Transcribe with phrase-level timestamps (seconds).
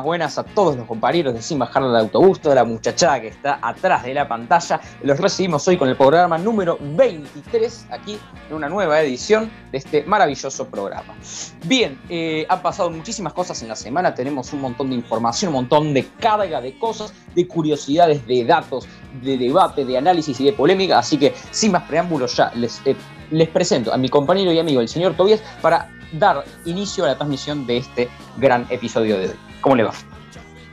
[0.00, 3.58] Buenas, a todos los compañeros de Sin Bajar del Autobús, toda la muchachada que está
[3.60, 4.80] atrás de la pantalla.
[5.02, 10.04] Los recibimos hoy con el programa número 23, aquí en una nueva edición de este
[10.04, 11.14] maravilloso programa.
[11.64, 15.62] Bien, eh, han pasado muchísimas cosas en la semana, tenemos un montón de información, un
[15.62, 18.86] montón de carga de cosas, de curiosidades, de datos,
[19.22, 22.94] de debate, de análisis y de polémica, así que sin más preámbulos ya les, eh,
[23.30, 27.16] les presento a mi compañero y amigo, el señor Tobias, para dar inicio a la
[27.16, 29.34] transmisión de este gran episodio de hoy.
[29.60, 29.92] ¿Cómo le va?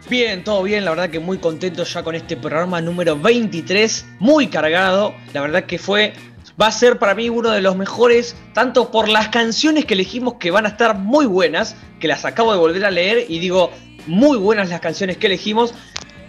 [0.09, 4.47] Bien, todo bien, la verdad que muy contento ya con este programa número 23, muy
[4.47, 6.13] cargado, la verdad que fue,
[6.61, 10.35] va a ser para mí uno de los mejores, tanto por las canciones que elegimos
[10.35, 13.71] que van a estar muy buenas, que las acabo de volver a leer y digo,
[14.05, 15.73] muy buenas las canciones que elegimos,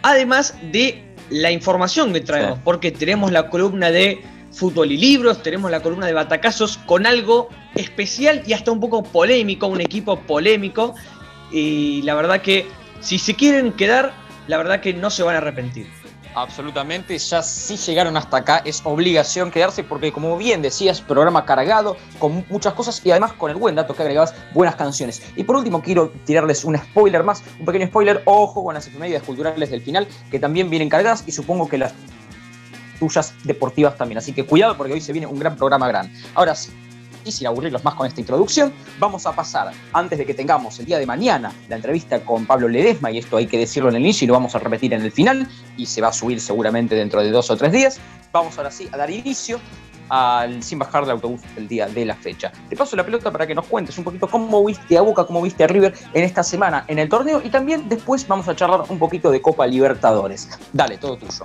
[0.01, 4.23] además de la información que traemos, porque tenemos la columna de
[4.57, 9.03] fútbol y libros, tenemos la columna de batacazos con algo especial y hasta un poco
[9.03, 10.95] polémico, un equipo polémico.
[11.53, 12.67] Y la verdad que
[13.01, 14.13] si se quieren quedar,
[14.49, 15.87] la verdad que no se van a arrepentir.
[16.35, 21.97] Absolutamente, ya si llegaron hasta acá es obligación quedarse porque como bien decías, programa cargado
[22.19, 25.23] con muchas cosas y además con el buen dato que agregabas, buenas canciones.
[25.35, 29.23] Y por último quiero tirarles un spoiler más, un pequeño spoiler, ojo con las efemérides
[29.23, 31.95] culturales del final que también vienen cargadas y supongo que las
[32.99, 34.19] tuyas deportivas también.
[34.19, 36.13] Así que cuidado porque hoy se viene un gran programa grande.
[36.35, 36.71] Ahora sí,
[37.27, 40.87] y sin aburrirlos más con esta introducción, vamos a pasar, antes de que tengamos el
[40.87, 44.03] día de mañana la entrevista con Pablo Ledesma, y esto hay que decirlo en el
[44.03, 46.95] inicio y lo vamos a repetir en el final, y se va a subir seguramente
[46.95, 47.99] dentro de dos o tres días,
[48.33, 49.61] vamos ahora sí a dar inicio
[50.09, 52.53] al sin bajar del autobús el día de la fecha.
[52.69, 55.43] Te paso la pelota para que nos cuentes un poquito cómo viste a Boca, cómo
[55.43, 58.85] viste a River en esta semana en el torneo y también después vamos a charlar
[58.89, 60.49] un poquito de Copa Libertadores.
[60.73, 61.45] Dale, todo tuyo.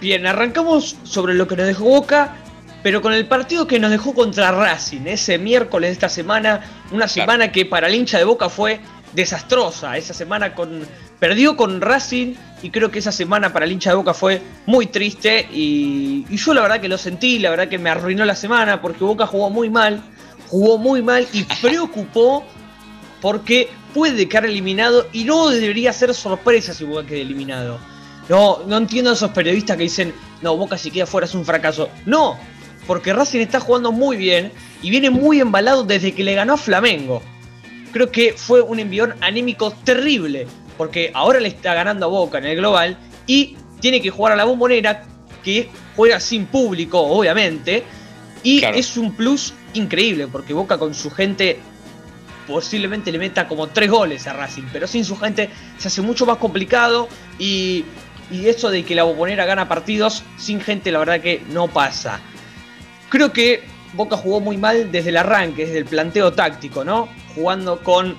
[0.00, 2.36] Bien, arrancamos sobre lo que nos dejó Boca,
[2.84, 6.60] pero con el partido que nos dejó contra Racing, ese miércoles de esta semana,
[6.92, 8.80] una semana que para el hincha de Boca fue
[9.12, 9.96] desastrosa.
[9.96, 10.86] Esa semana con,
[11.18, 14.86] perdió con Racing y creo que esa semana para el hincha de Boca fue muy
[14.86, 18.36] triste y, y, yo la verdad que lo sentí, la verdad que me arruinó la
[18.36, 20.00] semana porque Boca jugó muy mal,
[20.46, 22.44] jugó muy mal y preocupó
[23.20, 27.80] porque puede quedar eliminado y no debería ser sorpresa si Boca queda eliminado.
[28.28, 31.44] No, no entiendo a esos periodistas que dicen, no, Boca si queda fuera es un
[31.44, 31.88] fracaso.
[32.04, 32.38] No,
[32.86, 34.52] porque Racing está jugando muy bien
[34.82, 37.22] y viene muy embalado desde que le ganó a Flamengo.
[37.92, 40.46] Creo que fue un envión anímico terrible,
[40.76, 44.36] porque ahora le está ganando a Boca en el global y tiene que jugar a
[44.36, 45.04] la bombonera,
[45.42, 47.84] que juega sin público, obviamente,
[48.42, 51.60] y es un plus increíble, porque Boca con su gente
[52.46, 56.24] posiblemente le meta como tres goles a Racing, pero sin su gente se hace mucho
[56.24, 57.84] más complicado y
[58.30, 62.20] y eso de que la Bombonera gana partidos sin gente, la verdad que no pasa.
[63.08, 63.62] Creo que
[63.94, 67.08] Boca jugó muy mal desde el arranque, desde el planteo táctico, ¿no?
[67.34, 68.16] Jugando con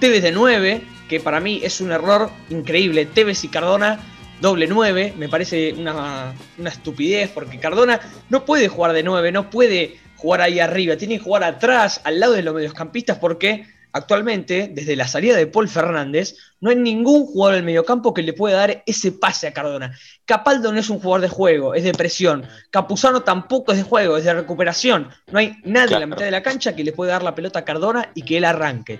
[0.00, 3.06] Tevez de 9, que para mí es un error increíble.
[3.06, 4.00] Tevez y Cardona,
[4.40, 9.50] doble 9, me parece una, una estupidez, porque Cardona no puede jugar de 9, no
[9.50, 14.70] puede jugar ahí arriba, tiene que jugar atrás, al lado de los mediocampistas, porque actualmente,
[14.72, 18.56] desde la salida de Paul Fernández, no hay ningún jugador del mediocampo que le pueda
[18.56, 19.96] dar ese pase a Cardona.
[20.24, 22.46] Capaldo no es un jugador de juego, es de presión.
[22.70, 25.08] Capuzano tampoco es de juego, es de recuperación.
[25.30, 27.60] No hay nadie en la mitad de la cancha que le pueda dar la pelota
[27.60, 28.98] a Cardona y que él arranque.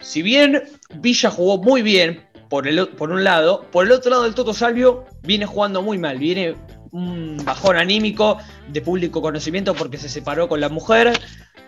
[0.00, 0.62] Si bien
[0.94, 4.54] Villa jugó muy bien por, el, por un lado, por el otro lado el Toto
[4.54, 6.54] Salvio viene jugando muy mal, viene
[6.92, 8.38] un bajón anímico
[8.68, 11.12] de público conocimiento porque se separó con la mujer,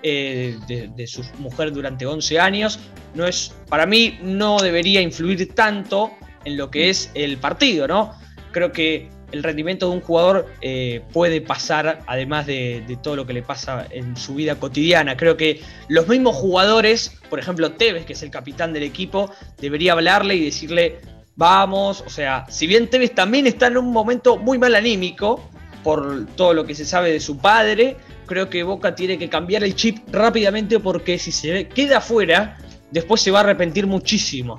[0.03, 2.79] eh, de, su mujer durante 11 años.
[3.15, 6.13] No es, para mí no debería influir tanto
[6.45, 8.15] en lo que es el partido, ¿no?
[8.53, 13.33] Creo que el rendimiento de un jugador eh, puede pasar, además de, todo lo que
[13.33, 15.17] le pasa en su vida cotidiana.
[15.17, 19.31] Creo que los mismos jugadores, por ejemplo Tevez, que es el capitán del equipo,
[19.61, 21.01] debería hablarle y decirle,
[21.39, 25.49] vamos, o sea, si bien Tevez también está en un momento muy mal anímico,
[25.85, 27.97] por todo lo que se sabe de su padre,
[28.27, 32.59] creo que Boca tiene que cambiar el chip rápidamente porque si se queda afuera,
[32.91, 34.59] después se va a arrepentir muchísimo.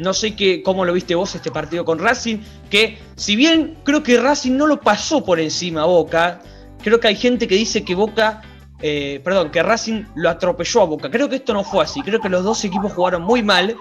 [0.00, 2.38] No sé qué, cómo lo viste vos este partido con Racing,
[2.68, 6.40] que si bien creo que Racing no lo pasó por encima a Boca,
[6.82, 8.42] creo que hay gente que dice que Boca,
[8.82, 11.10] eh, perdón, que Racing lo atropelló a Boca.
[11.12, 13.76] Creo que esto no fue así, creo que los dos equipos jugaron muy mal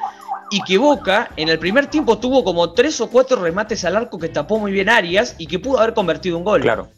[0.49, 4.17] y que Boca en el primer tiempo tuvo como tres o cuatro remates al arco
[4.17, 6.61] que tapó muy bien Arias y que pudo haber convertido un gol.
[6.61, 6.89] Claro.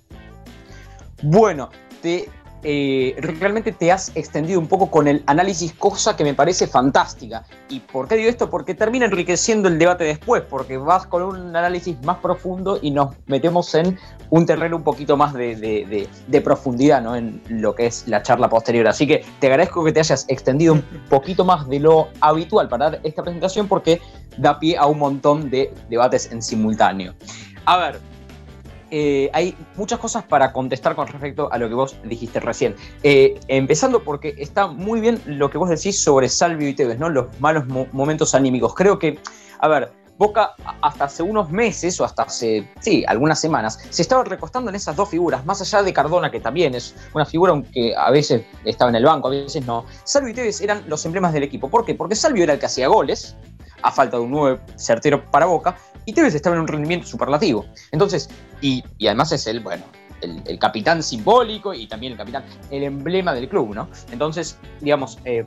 [1.22, 1.70] Bueno,
[2.02, 2.30] te
[2.64, 7.44] eh, realmente te has extendido un poco con el análisis, cosa que me parece fantástica.
[7.70, 8.50] ¿Y por qué digo esto?
[8.50, 13.16] Porque termina enriqueciendo el debate después, porque vas con un análisis más profundo y nos
[13.28, 13.98] metemos en
[14.30, 16.08] un terreno un poquito más de,
[16.44, 17.16] profundidad ¿no?
[17.16, 18.88] en lo que es la charla posterior.
[18.88, 22.92] Así que te agradezco que te hayas extendido un poquito más de lo habitual para
[22.92, 24.02] dar esta presentación porque
[24.38, 27.14] da pie a un montón de debates en simultáneo.
[27.66, 28.00] A ver,
[28.92, 32.76] eh, hay muchas cosas para contestar con respecto a lo que vos dijiste recién.
[33.04, 37.10] Eh, empezando porque está muy bien lo que vos decís sobre Salvio y Tevez, ¿no?
[37.10, 38.74] Los malos momentos anímicos.
[38.76, 39.20] Creo que,
[39.60, 44.22] a ver, Boca hasta hace unos meses o hasta hace, sí, algunas semanas, se estaba
[44.26, 47.96] recostando en esas dos figuras, más allá de Cardona, que también es una figura que
[47.96, 49.86] a veces estaba en el banco, a veces no.
[50.04, 51.70] Salvio y Tevez eran los emblemas del equipo.
[51.70, 51.96] ¿Por qué?
[51.96, 53.38] Porque Salvio era el que hacía goles,
[53.82, 57.66] a falta de un 9 certero para Boca, y Tevez estaba en un rendimiento superlativo.
[57.92, 58.30] Entonces,
[58.62, 59.84] y, además es el, bueno,
[60.22, 63.90] el, capitán simbólico y también el capitán, el emblema del club, ¿no?
[64.12, 65.46] Entonces, digamos, eh,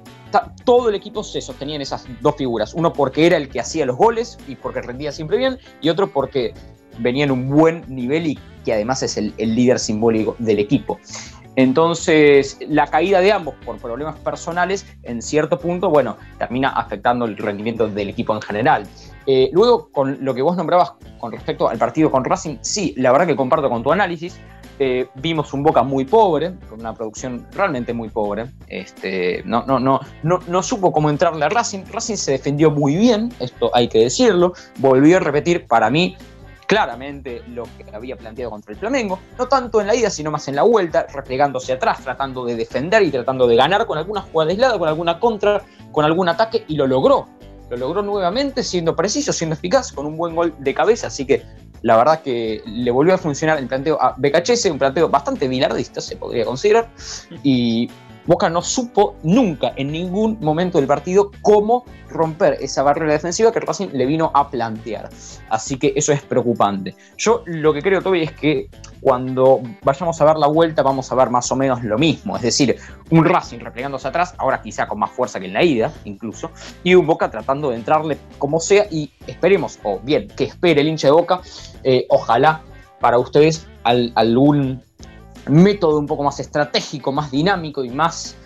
[0.64, 2.74] todo el equipo se sostenía en esas dos figuras.
[2.74, 6.10] Uno porque era el que hacía los goles y porque rendía siempre bien, y otro
[6.10, 6.54] porque
[6.98, 11.00] venía en un buen nivel y que además es el líder simbólico del equipo.
[11.56, 17.36] Entonces, la caída de ambos por problemas personales, en cierto punto, bueno, termina afectando el
[17.36, 18.86] rendimiento del equipo en general.
[19.26, 23.12] Eh, luego, con lo que vos nombrabas con respecto al partido con Racing, sí, la
[23.12, 24.40] verdad que comparto con tu análisis.
[24.78, 28.46] Eh, vimos un Boca muy pobre, con una producción realmente muy pobre.
[28.66, 31.84] Este, no, no, no, no, no supo cómo entrarle a Racing.
[31.92, 34.54] Racing se defendió muy bien, esto hay que decirlo.
[34.78, 36.16] Volvió a repetir, para mí,
[36.66, 40.48] claramente lo que había planteado contra el Flamengo, no tanto en la ida, sino más
[40.48, 44.50] en la vuelta, replegándose atrás, tratando de defender y tratando de ganar con alguna jugada
[44.50, 47.26] aislada, con alguna contra, con algún ataque, y lo logró.
[47.70, 51.42] Lo logró nuevamente, siendo preciso, siendo eficaz, con un buen gol de cabeza, así que
[51.82, 56.00] la verdad que le volvió a funcionar el planteo a BKHS, un planteo bastante milardista,
[56.00, 56.88] se podría considerar,
[57.42, 57.90] y
[58.26, 63.60] Boca no supo nunca en ningún momento del partido cómo romper esa barrera defensiva que
[63.60, 65.08] Racing le vino a plantear.
[65.48, 66.94] Así que eso es preocupante.
[67.16, 68.68] Yo lo que creo, Toby, es que
[69.00, 72.36] cuando vayamos a ver la vuelta vamos a ver más o menos lo mismo.
[72.36, 72.76] Es decir,
[73.10, 76.50] un Racing replegándose atrás, ahora quizá con más fuerza que en la ida incluso,
[76.84, 80.88] y un Boca tratando de entrarle como sea y esperemos, o bien, que espere el
[80.88, 81.40] hincha de Boca,
[81.82, 82.62] eh, ojalá
[83.00, 84.80] para ustedes algún
[85.48, 88.36] método un poco más estratégico, más dinámico y más,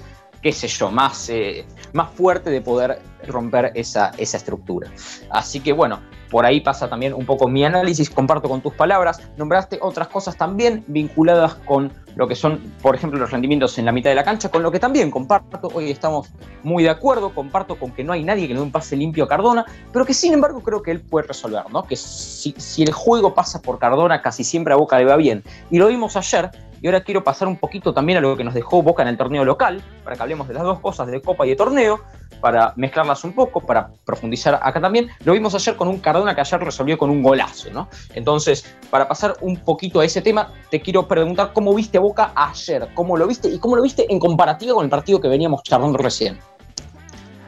[0.42, 4.90] qué sé yo, más, eh, más fuerte de poder romper esa, esa estructura.
[5.30, 6.00] Así que bueno,
[6.30, 9.20] por ahí pasa también un poco mi análisis, comparto con tus palabras.
[9.36, 13.92] Nombraste otras cosas también vinculadas con lo que son, por ejemplo, los rendimientos en la
[13.92, 16.28] mitad de la cancha, con lo que también comparto, hoy estamos
[16.62, 19.24] muy de acuerdo, comparto con que no hay nadie que le dé un pase limpio
[19.24, 21.82] a Cardona, pero que sin embargo creo que él puede resolver, ¿no?
[21.84, 25.44] Que si, si el juego pasa por Cardona, casi siempre a Boca le va bien.
[25.70, 26.50] Y lo vimos ayer,
[26.80, 29.16] y ahora quiero pasar un poquito también a lo que nos dejó Boca en el
[29.16, 32.00] torneo local, para que hablemos de las dos cosas, de Copa y de torneo,
[32.40, 35.08] para mezclarlas un poco, para profundizar acá también.
[35.24, 37.88] Lo vimos ayer con un Cardona que ayer resolvió con un golazo, ¿no?
[38.14, 42.88] Entonces, para pasar un poquito a ese tema, te quiero preguntar cómo viste Boca ayer,
[42.94, 45.98] cómo lo viste y cómo lo viste en comparativa con el partido que veníamos charlando
[45.98, 46.38] recién.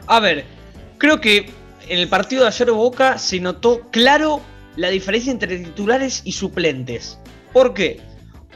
[0.07, 0.45] A ver,
[0.97, 1.51] creo que
[1.87, 4.41] en el partido de ayer Boca se notó claro
[4.75, 7.19] la diferencia entre titulares y suplentes.
[7.53, 7.99] ¿Por qué?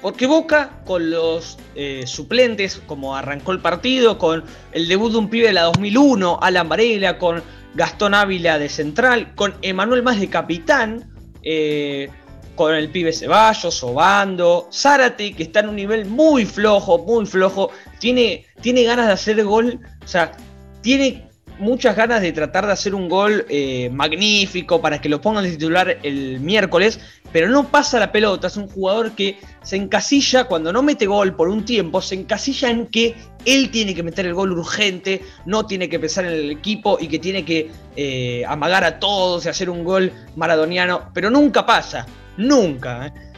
[0.04, 5.30] Porque Boca, con los eh, suplentes, como arrancó el partido, con el debut de un
[5.30, 7.42] pibe de la 2001, Alan Varela, con
[7.74, 11.10] Gastón Ávila de central, con Emanuel Más de capitán,
[11.42, 12.10] eh,
[12.56, 17.70] con el pibe Ceballos, Obando, Zárate, que está en un nivel muy flojo, muy flojo,
[18.00, 20.34] tiene, tiene ganas de hacer gol, o sea,
[20.82, 21.30] tiene
[21.64, 25.52] muchas ganas de tratar de hacer un gol eh, magnífico para que lo pongan de
[25.52, 27.00] titular el miércoles,
[27.32, 28.48] pero no pasa la pelota.
[28.48, 32.70] Es un jugador que se encasilla cuando no mete gol por un tiempo, se encasilla
[32.70, 33.16] en que
[33.46, 37.08] él tiene que meter el gol urgente, no tiene que pensar en el equipo y
[37.08, 42.06] que tiene que eh, amagar a todos y hacer un gol maradoniano, pero nunca pasa,
[42.38, 43.08] nunca.
[43.08, 43.33] ¿eh?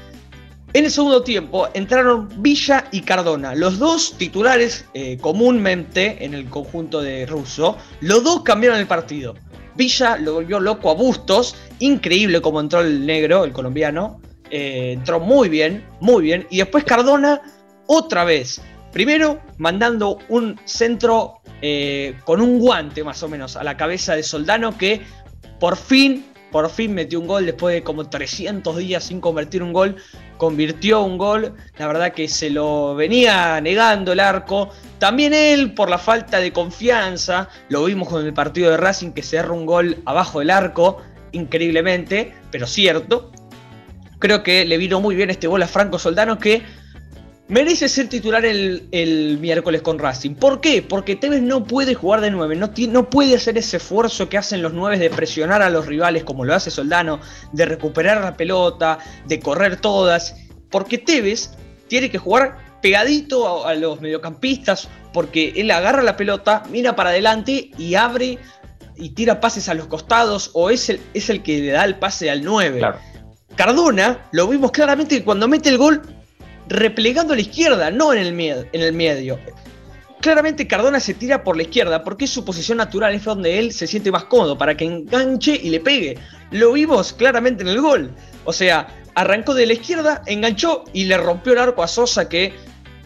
[0.75, 6.49] En el segundo tiempo entraron Villa y Cardona, los dos titulares eh, comúnmente en el
[6.49, 7.77] conjunto de Russo.
[8.01, 9.35] Los dos cambiaron el partido.
[9.77, 14.19] Villa lo volvió loco a Bustos, increíble como entró el negro, el colombiano.
[14.51, 16.45] Eh, entró muy bien, muy bien.
[16.49, 17.41] Y después Cardona,
[17.87, 18.61] otra vez.
[18.91, 24.23] Primero mandando un centro eh, con un guante más o menos a la cabeza de
[24.23, 24.99] Soldano que
[25.57, 29.73] por fin por fin metió un gol después de como 300 días sin convertir un
[29.73, 29.97] gol.
[30.37, 31.53] Convirtió un gol.
[31.77, 34.69] La verdad que se lo venía negando el arco.
[34.99, 37.49] También él por la falta de confianza.
[37.69, 41.01] Lo vimos con el partido de Racing que se un gol abajo del arco.
[41.31, 43.31] Increíblemente, pero cierto.
[44.19, 46.63] Creo que le vino muy bien este gol a Franco Soldano que
[47.47, 50.35] merece ser titular el, miércoles con Racing.
[50.35, 50.81] ¿Por qué?
[50.81, 54.61] Porque Tevez no puede jugar de 9, no, no puede hacer ese esfuerzo que hacen
[54.61, 57.19] los 9 de presionar a los rivales como lo hace Soldano,
[57.51, 60.35] de recuperar la pelota, de correr todas.
[60.69, 61.51] Porque Tevez
[61.87, 67.71] tiene que jugar pegadito a, los mediocampistas, porque él agarra la pelota, mira para adelante
[67.77, 68.37] y abre
[68.97, 71.97] y tira pases a los costados, o es el, es el que le da el
[71.97, 72.81] pase al 9.
[73.55, 76.01] Cardona, lo vimos claramente que cuando mete el gol,
[76.67, 78.39] replegando a la izquierda, no en el,
[78.71, 79.39] en el medio.
[80.21, 83.71] Claramente Cardona se tira por la izquierda porque es su posición natural, es donde él
[83.71, 86.17] se siente más cómodo, para que enganche y le pegue.
[86.51, 88.11] Lo vimos claramente en el gol.
[88.43, 92.53] O sea, arrancó de la izquierda, enganchó y le rompió el arco a Sosa que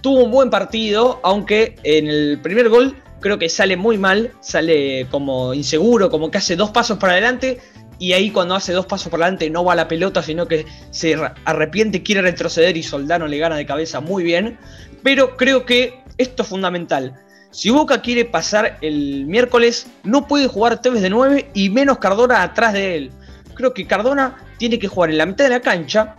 [0.01, 5.07] tuvo un buen partido, aunque en el primer gol creo que sale muy mal, sale
[5.11, 7.59] como inseguro, como que hace dos pasos para adelante
[7.99, 10.65] y ahí cuando hace dos pasos para adelante no va a la pelota, sino que
[10.89, 14.57] se arrepiente, quiere retroceder y Soldano le gana de cabeza muy bien.
[15.03, 17.19] Pero creo que esto es fundamental.
[17.51, 22.41] Si Boca quiere pasar el miércoles, no puede jugar Tevez de 9 y menos Cardona
[22.41, 23.11] atrás de él.
[23.53, 26.15] Creo que Cardona tiene que jugar en la mitad de la cancha,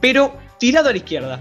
[0.00, 1.40] pero tirado a la izquierda.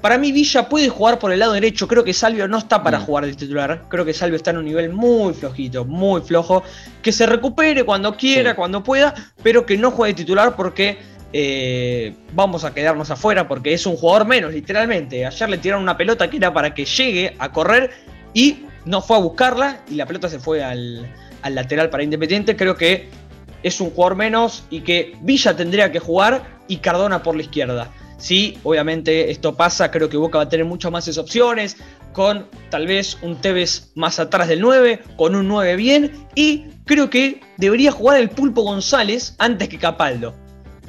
[0.00, 2.98] Para mí Villa puede jugar por el lado derecho, creo que Salvio no está para
[2.98, 3.02] mm.
[3.04, 6.62] jugar de titular, creo que Salvio está en un nivel muy flojito, muy flojo,
[7.02, 10.98] que se recupere cuando quiera, cuando pueda, pero que no juegue de titular porque
[11.32, 15.26] eh, vamos a quedarnos afuera porque es un jugador menos, literalmente.
[15.26, 17.90] Ayer le tiraron una pelota que era para que llegue a correr
[18.32, 21.06] y no fue a buscarla y la pelota se fue al,
[21.42, 23.10] al lateral para Independiente, creo que
[23.62, 27.90] es un jugador menos y que Villa tendría que jugar y Cardona por la izquierda.
[28.20, 31.78] Sí, obviamente esto pasa, creo que Boca va a tener muchas más opciones,
[32.12, 37.08] con tal vez un Tevez más atrás del 9, con un 9 bien, y creo
[37.08, 40.34] que debería jugar el Pulpo González antes que Capaldo.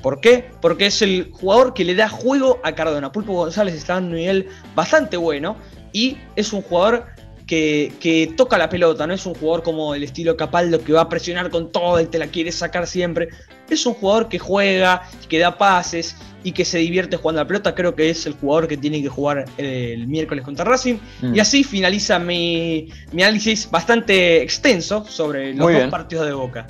[0.01, 0.51] ¿Por qué?
[0.61, 3.13] Porque es el jugador que le da juego a Cardona.
[3.13, 5.55] Pulpo González está en un nivel bastante bueno
[5.93, 7.05] y es un jugador
[7.51, 11.01] que, que, toca la pelota, no es un jugador como el estilo Capaldo que va
[11.01, 13.27] a presionar con todo y te la quiere sacar siempre.
[13.69, 16.15] Es un jugador que juega, que da pases
[16.45, 19.01] y que se divierte jugando a la pelota, creo que es el jugador que tiene
[19.01, 20.95] que jugar el miércoles contra Racing.
[21.21, 21.35] Mm.
[21.35, 26.67] Y así finaliza mi, análisis bastante extenso sobre los dos partidos de Boca.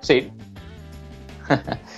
[0.00, 0.30] Sí.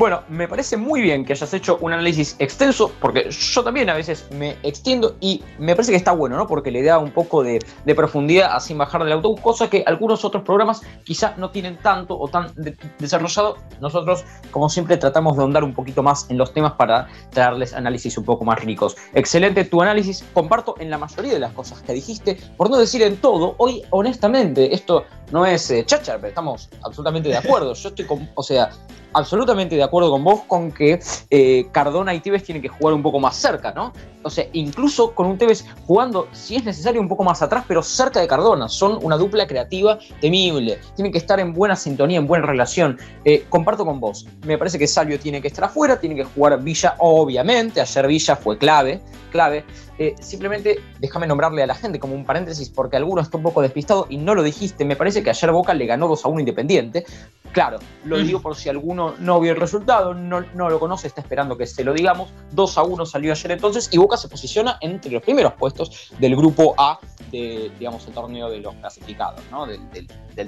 [0.00, 3.94] Bueno, me parece muy bien que hayas hecho un análisis extenso, porque yo también a
[3.94, 6.46] veces me extiendo y me parece que está bueno, ¿no?
[6.46, 7.60] Porque le da un poco de,
[7.94, 12.18] profundidad a sin bajar del autobús, cosa que algunos otros programas quizá no tienen tanto
[12.18, 12.50] o tan
[12.98, 13.58] desarrollado.
[13.82, 18.16] Nosotros, como siempre, tratamos de ahondar un poquito más en los temas para traerles análisis
[18.16, 18.96] un poco más ricos.
[19.12, 23.02] Excelente tu análisis, comparto en la mayoría de las cosas que dijiste, por no decir
[23.02, 23.54] en todo.
[23.58, 27.74] Hoy, honestamente, esto no es eh, pero estamos absolutamente de acuerdo.
[27.74, 28.70] Yo estoy con, o sea,
[29.12, 31.00] absolutamente de acuerdo con vos con que
[31.30, 33.92] eh, Cardona y Tevez tienen que jugar un poco más cerca, ¿no?
[34.22, 37.82] O sea, incluso con un Tevez jugando, si es necesario, un poco más atrás, pero
[37.82, 38.68] cerca de Cardona.
[38.68, 40.78] Son una dupla creativa temible.
[40.94, 42.98] Tienen que estar en buena sintonía, en buena relación.
[43.24, 44.26] Eh, comparto con vos.
[44.44, 47.80] Me parece que Salvio tiene que estar afuera, tiene que jugar Villa, obviamente.
[47.80, 49.00] Ayer Villa fue clave,
[49.30, 49.64] clave.
[49.98, 53.62] Eh, simplemente déjame nombrarle a la gente como un paréntesis, porque alguno está un poco
[53.62, 54.84] despistado y no lo dijiste.
[54.84, 57.04] Me parece que ayer Boca le ganó 2 a 1 Independiente.
[57.52, 58.22] Claro, lo mm.
[58.22, 61.66] digo por si alguno no vio el resultado, no, no, lo conoce, está esperando que
[61.66, 62.30] se lo digamos.
[62.52, 66.36] 2 a 1 salió ayer entonces y Boca se posiciona entre los primeros puestos del
[66.36, 69.66] grupo A de, digamos, el torneo de los clasificados, ¿no?
[69.66, 69.80] Del,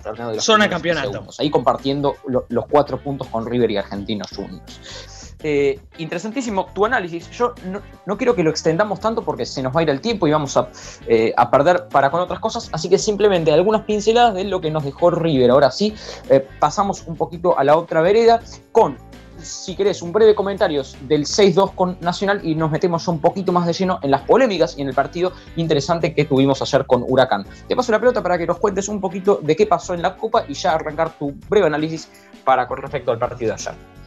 [0.00, 1.26] torneo de los Zona campeonato.
[1.38, 2.16] Ahí compartiendo
[2.48, 5.11] los cuatro puntos con River y Argentinos Juniors.
[5.42, 7.30] Eh, interesantísimo tu análisis.
[7.30, 7.54] Yo
[8.06, 10.30] no, quiero que lo extendamos tanto porque se nos va a ir el tiempo y
[10.30, 10.68] vamos a,
[11.06, 12.68] eh, perder para con otras cosas.
[12.72, 15.50] Así que simplemente algunas pinceladas de lo que nos dejó River.
[15.50, 15.94] Ahora sí,
[16.30, 18.96] eh, pasamos un poquito a la otra vereda con,
[19.38, 23.66] si querés, un breve comentario del 6-2 con Nacional y nos metemos un poquito más
[23.66, 27.44] de lleno en las polémicas y en el partido interesante que tuvimos ayer con Huracán.
[27.66, 30.16] Te paso la pelota para que nos cuentes un poquito de qué pasó en la
[30.16, 32.08] Copa y ya arrancar tu breve análisis
[32.44, 34.01] para con respecto al partido de ayer.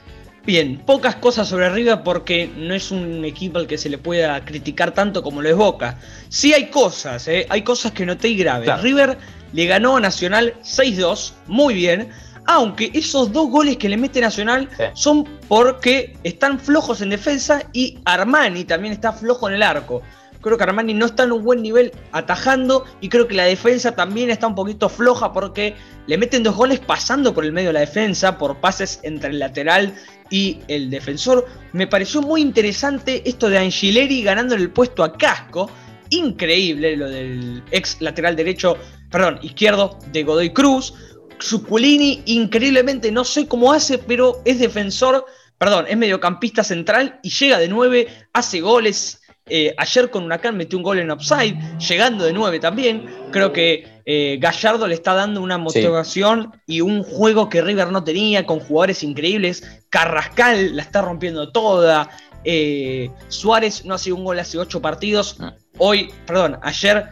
[0.45, 4.45] Bien, pocas cosas sobre River porque no es un equipo al que se le pueda
[4.45, 5.97] criticar tanto como lo es Boca.
[6.29, 7.47] Sí hay cosas, ¿eh?
[7.49, 8.81] hay cosas que noté y graves.
[8.81, 9.17] River
[9.53, 12.09] le ganó a Nacional 6-2, muy bien,
[12.45, 17.97] aunque esos dos goles que le mete Nacional son porque están flojos en defensa y
[18.05, 20.03] Armani también está flojo en el arco.
[20.45, 23.95] Creo que Armani no está en un buen nivel atajando y creo que la defensa
[23.95, 25.73] también está un poquito floja porque
[26.05, 29.39] le meten dos goles pasando por el medio de la defensa, por pases entre el
[29.39, 29.95] lateral
[30.29, 31.47] y el defensor.
[31.73, 35.67] Me pareció muy interesante esto de Angileri ganando el puesto a Casco.
[36.11, 38.77] Increíble lo del ex lateral derecho,
[39.09, 40.93] perdón, izquierdo de Godoy Cruz.
[41.41, 45.25] Zuculini, increíblemente, no sé cómo hace, pero es defensor,
[45.57, 50.75] perdón, es mediocampista central y llega de nueve, hace goles Eh, ayer con Huracán metió
[50.75, 53.05] un gol en offside, llegando de 9 también.
[53.31, 58.03] Creo que eh, Gallardo le está dando una motivación y un juego que River no
[58.03, 59.83] tenía, con jugadores increíbles.
[59.91, 62.09] Carrascal la está rompiendo toda.
[62.43, 65.37] Eh, Suárez no ha sido un gol hace 8 partidos.
[65.39, 65.53] Ah.
[65.77, 67.05] Hoy, perdón, ayer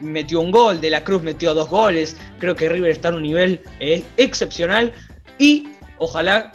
[0.00, 2.16] metió un gol, De la Cruz metió dos goles.
[2.38, 3.62] Creo que River está en un nivel
[4.16, 4.92] excepcional.
[5.38, 6.52] Y ojalá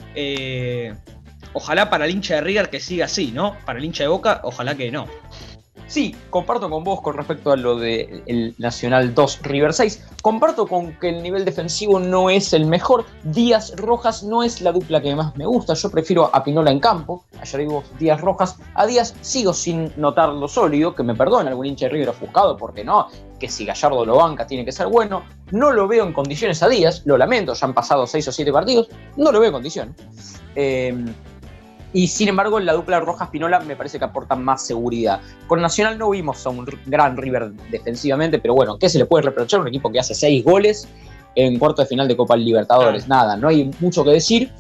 [1.54, 3.56] Ojalá para el hincha de River que siga así, ¿no?
[3.66, 5.08] Para el hincha de Boca, ojalá que no.
[5.88, 10.08] Sí, comparto con vos con respecto a lo del Nacional 2 River 6.
[10.22, 13.06] Comparto con que el nivel defensivo no es el mejor.
[13.24, 15.74] Díaz Rojas no es la dupla que más me gusta.
[15.74, 17.26] Yo prefiero a Pinola en campo.
[17.40, 18.58] Ayer digo Díaz Rojas.
[18.74, 20.96] A Díaz sigo sin notar lo sólido.
[20.96, 23.10] Que me perdone algún hincha de River ofuscado porque no.
[23.40, 25.24] Que si Gallardo lo banca tiene que ser bueno.
[25.52, 27.04] No lo veo en condiciones a Díaz.
[27.06, 28.90] Lo lamento, ya han pasado 6 o 7 partidos.
[29.18, 29.96] No lo veo en condiciones.
[30.56, 30.96] Eh,
[31.94, 35.22] y sin embargo, la dupla Rojas-Pinola me parece que aporta más seguridad.
[35.48, 39.24] Con Nacional no vimos a un gran River defensivamente, pero bueno, ¿qué se le puede
[39.26, 40.88] reprochar a un equipo que hace seis goles
[41.36, 43.08] en cuarto de final de Copa Libertadores?
[43.08, 44.52] Nada, no hay mucho que decir.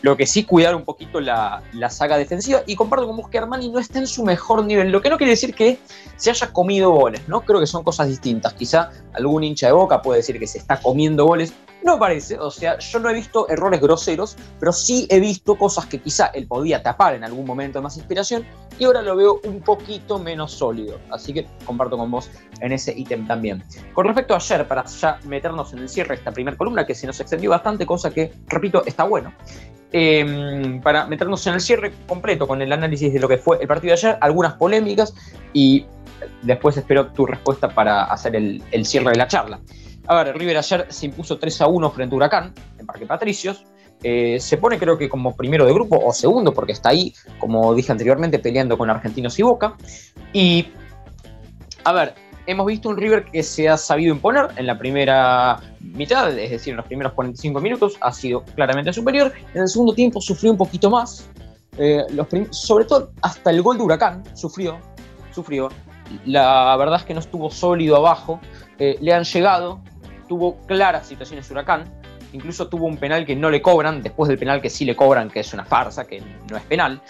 [0.00, 2.62] Lo que sí, cuidar un poquito la, saga defensiva.
[2.66, 4.92] Y comparto con vos que Armani no está en su mejor nivel.
[4.92, 5.78] Lo que no quiere decir que
[6.16, 7.40] se haya comido goles, ¿no?
[7.40, 8.54] Creo que son cosas distintas.
[8.54, 11.52] Quizá algún hincha de boca puede decir que se está comiendo goles.
[11.82, 15.86] No parece, o sea, yo no he visto errores groseros, pero sí he visto cosas
[15.86, 18.44] que quizá él podía tapar en algún momento de más inspiración
[18.78, 20.98] y ahora lo veo un poquito menos sólido.
[21.10, 22.30] Así que comparto con vos
[22.60, 23.62] en ese ítem también.
[23.92, 26.94] Con respecto a ayer, para ya meternos en el cierre de esta primera columna, que
[26.94, 29.32] se nos extendió bastante, cosa que, repito, está bueno.
[29.92, 33.66] Em, para meternos en el cierre completo con el análisis de lo que fue el
[33.66, 35.14] partido de ayer, algunas polémicas
[35.54, 35.86] y
[36.42, 39.60] después espero tu respuesta para hacer el, el cierre de la charla.
[40.08, 43.64] A ver, River ayer se impuso 3 a 1 frente a Huracán en Parque Patricios.
[44.02, 47.74] Eh, se pone creo que como primero de grupo o segundo porque está ahí, como
[47.74, 49.76] dije anteriormente, peleando con Argentinos y Boca.
[50.32, 50.68] Y,
[51.84, 52.14] a ver,
[52.46, 56.70] hemos visto un River que se ha sabido imponer en la primera mitad, es decir,
[56.70, 59.30] en los primeros 45 minutos, ha sido claramente superior.
[59.52, 61.28] En el segundo tiempo sufrió un poquito más,
[61.76, 62.04] eh,
[62.48, 64.78] sobre todo hasta el gol de Huracán, sufrió,
[65.32, 65.68] sufrió.
[66.24, 68.40] La verdad es que no estuvo sólido abajo,
[68.78, 69.82] eh, le han llegado,
[70.28, 71.84] tuvo claras situaciones Huracán,
[72.32, 75.30] incluso tuvo un penal que no le cobran, después del penal que sí le cobran,
[75.30, 77.00] que es una farsa, que no es penal.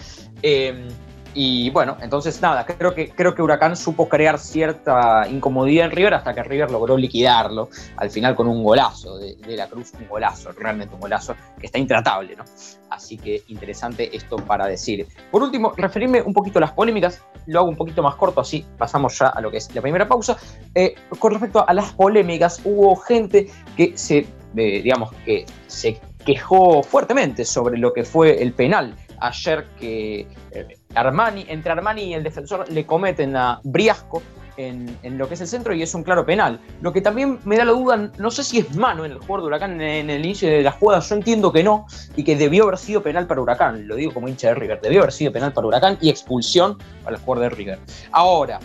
[0.41, 0.87] Eh,
[1.33, 6.15] y bueno, entonces nada, creo que, creo que Huracán supo crear cierta incomodidad en River
[6.15, 10.51] hasta que River logró liquidarlo al final con un golazo de, la Cruz, un golazo,
[10.53, 12.45] realmente un golazo que está intratable, ¿no?
[12.89, 15.07] Así que interesante esto para decir.
[15.29, 18.65] Por último, referirme un poquito a las polémicas, lo hago un poquito más corto, así
[18.77, 20.37] pasamos ya a lo que es la primera pausa.
[20.75, 26.83] Eh, con respecto a las polémicas, hubo gente que se, eh, digamos, que se quejó
[26.83, 32.23] fuertemente sobre lo que fue el penal ayer que eh, Armani, entre Armani y el
[32.23, 34.21] defensor le cometen a Briasco
[34.59, 36.59] en, lo que es el centro y es un claro penal.
[36.81, 39.41] Lo que también me da la duda, no sé si es mano en el jugador
[39.41, 42.63] de Huracán en, el inicio de la jugada, yo entiendo que no y que debió
[42.63, 45.53] haber sido penal para Huracán, lo digo como hincha de River, debió haber sido penal
[45.53, 47.79] para Huracán y expulsión para el jugador de River.
[48.11, 48.59] Ahora,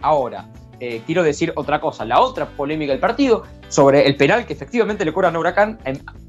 [0.00, 0.46] ahora,
[0.84, 2.04] eh, quiero decir otra cosa.
[2.04, 5.78] La otra polémica del partido sobre el penal que efectivamente le cobran a Huracán,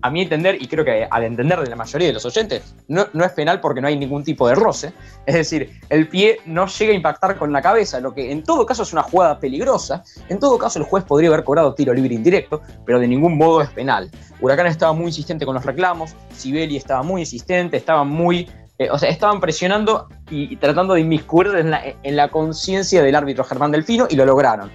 [0.02, 3.06] a mi entender, y creo que al entender de la mayoría de los oyentes, no,
[3.12, 4.94] no, es penal porque no hay ningún tipo de roce.
[5.26, 8.66] Es decir, el pie no llega a impactar con la cabeza, lo que en todo
[8.66, 10.04] caso es una jugada peligrosa.
[10.30, 13.62] En todo caso, el juez podría haber cobrado tiro libre indirecto, pero de ningún modo
[13.62, 14.10] es penal.
[14.40, 18.98] Huracán estaba muy insistente con los reclamos, Sibeli estaba muy insistente, estaba muy eh, o
[18.98, 23.72] sea, estaban presionando y, tratando de inmiscuir en la, en la conciencia del árbitro Germán
[23.72, 24.70] Delfino y lo lograron.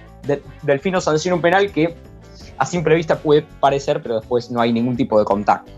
[0.63, 1.95] Delfino sancionó un penal que
[2.57, 5.71] a simple vista puede parecer, pero después no hay ningún tipo de contacto.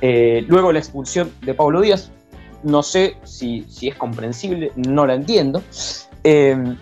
[0.00, 2.10] Eh, luego la expulsión de Pablo Díaz,
[2.62, 5.62] no sé si, si es comprensible, no la entiendo.
[6.24, 6.76] Eh,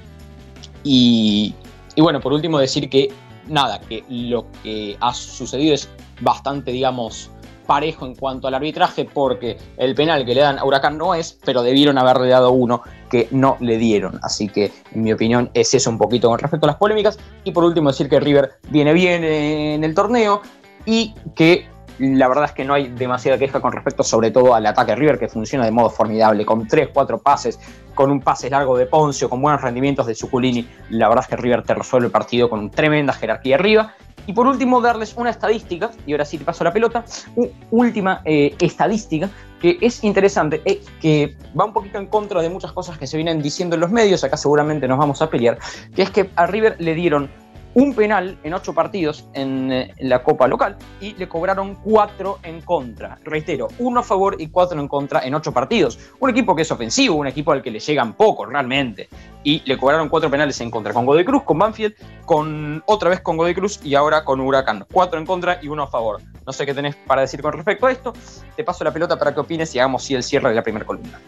[0.83, 1.55] y,
[1.95, 3.11] y bueno, por último decir que
[3.49, 5.89] nada, que lo que ha sucedido es
[6.21, 7.31] bastante, digamos,
[7.67, 11.39] parejo en cuanto al arbitraje porque el penal que le dan a Huracán no es,
[11.45, 14.19] pero debieron haberle dado uno que no le dieron.
[14.23, 17.19] Así que, en mi opinión, es eso un poquito con respecto a las polémicas.
[17.45, 20.43] Y por último, decir que River viene bien en el torneo
[20.85, 21.67] y que
[21.99, 25.19] la verdad es que no hay demasiada queja con respecto sobre todo al ataque River
[25.19, 27.59] que funciona de modo formidable, con 3, 4 pases,
[27.95, 30.69] con un pase largo de Poncio, con buenos rendimientos de Suculini.
[30.91, 33.95] La verdad es que River te resuelve el partido con tremenda jerarquía arriba
[34.27, 37.05] y por último, darles una estadística, y ahora sí te paso la pelota,
[37.37, 39.31] una última eh, estadística
[39.61, 43.17] que es interesante, eh, que va un poquito en contra de muchas cosas que se
[43.17, 45.59] vienen diciendo en los medios, acá seguramente nos vamos a pelear,
[45.95, 47.31] que es que a River le dieron
[47.77, 52.63] un penal en ocho partidos en, eh, la Copa local y le cobraron cuatro en
[52.63, 53.19] contra.
[53.23, 55.99] Reitero, uno a favor y cuatro en contra en ocho partidos.
[56.19, 59.11] Un equipo que es ofensivo, un equipo al que le llegan poco realmente.
[59.45, 63.21] Y le cobraron cuatro penales en contra con Godoy Cruz, con Banfield, con otra vez
[63.21, 64.87] con Godoy Cruz y ahora con Huracán.
[64.91, 66.23] Cuatro en contra y uno a favor.
[66.47, 68.15] No sé qué tenés para decir con respecto a esto.
[68.57, 70.87] Te paso la pelota para que opines y hagamos sí el cierre de la primera
[70.87, 71.21] columna.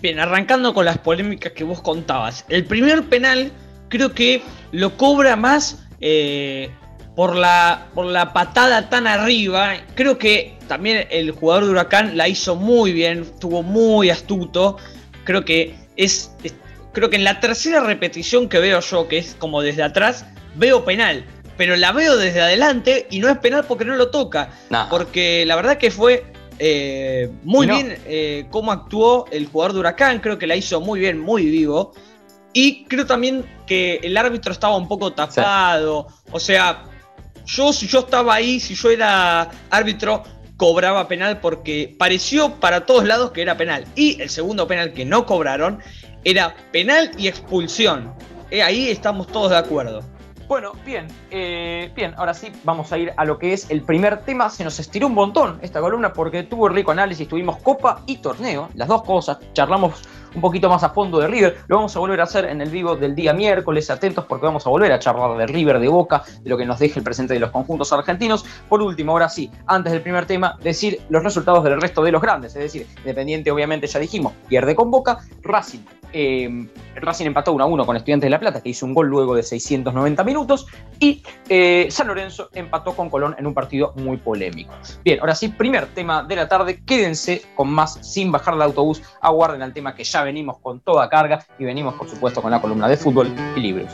[0.00, 2.46] Bien, arrancando con las polémicas que vos contabas.
[2.48, 3.52] El primer penal
[3.88, 6.70] creo que lo cobra más eh,
[7.14, 9.74] por, la, por la patada tan arriba.
[9.94, 14.76] Creo que también el jugador de Huracán la hizo muy bien, estuvo muy astuto.
[15.24, 16.32] Creo que es,
[16.92, 20.84] creo que en la tercera repetición que veo yo, que es como desde atrás, veo
[20.84, 21.24] penal.
[21.56, 24.50] Pero la veo desde adelante y no es penal porque no lo toca.
[24.90, 26.24] Porque la verdad que fue
[26.58, 30.20] eh, muy bien eh, cómo actuó el jugador de Huracán.
[30.20, 31.94] Creo que la hizo muy bien, muy vivo.
[32.58, 36.06] Y creo también que el árbitro estaba un poco tapado.
[36.30, 36.84] O sea,
[37.44, 40.22] yo si yo estaba ahí, si yo era árbitro,
[40.56, 43.84] cobraba penal porque pareció para todos lados que era penal.
[43.94, 45.80] Y el segundo penal que no cobraron
[46.24, 48.14] era penal y expulsión.
[48.50, 50.02] Eh, ahí estamos todos de acuerdo.
[50.48, 54.22] Bueno, bien, eh, bien, ahora sí vamos a ir a lo que es el primer
[54.22, 54.48] tema.
[54.48, 58.70] Se nos estiró un montón esta columna porque tuvo rico análisis, tuvimos copa y torneo,
[58.74, 60.02] las dos cosas, charlamos
[60.34, 61.58] un poquito más a fondo de River.
[61.68, 63.90] Lo vamos a volver a hacer en el vivo del día miércoles.
[63.90, 66.78] Atentos porque vamos a volver a charlar de River, de Boca, de lo que nos
[66.78, 68.46] deje el presente de los conjuntos argentinos.
[68.68, 72.22] Por último, ahora sí, antes del primer tema, decir los resultados del resto de los
[72.22, 72.56] grandes.
[72.56, 75.18] Es decir, Independiente, obviamente, ya dijimos, pierde con Boca.
[75.42, 75.80] Racing
[76.12, 79.08] eh, Racing empató 1 a 1 con Estudiantes de La Plata, que hizo un gol
[79.08, 80.66] luego de 690 minutos.
[80.98, 84.74] Y eh, San Lorenzo empató con Colón en un partido muy polémico.
[85.04, 89.02] Bien, ahora sí, primer tema de la tarde, quédense con más sin bajar el autobús,
[89.20, 92.60] aguarden al tema que ya venimos con toda carga y venimos por supuesto con la
[92.60, 93.92] columna de fútbol y libros.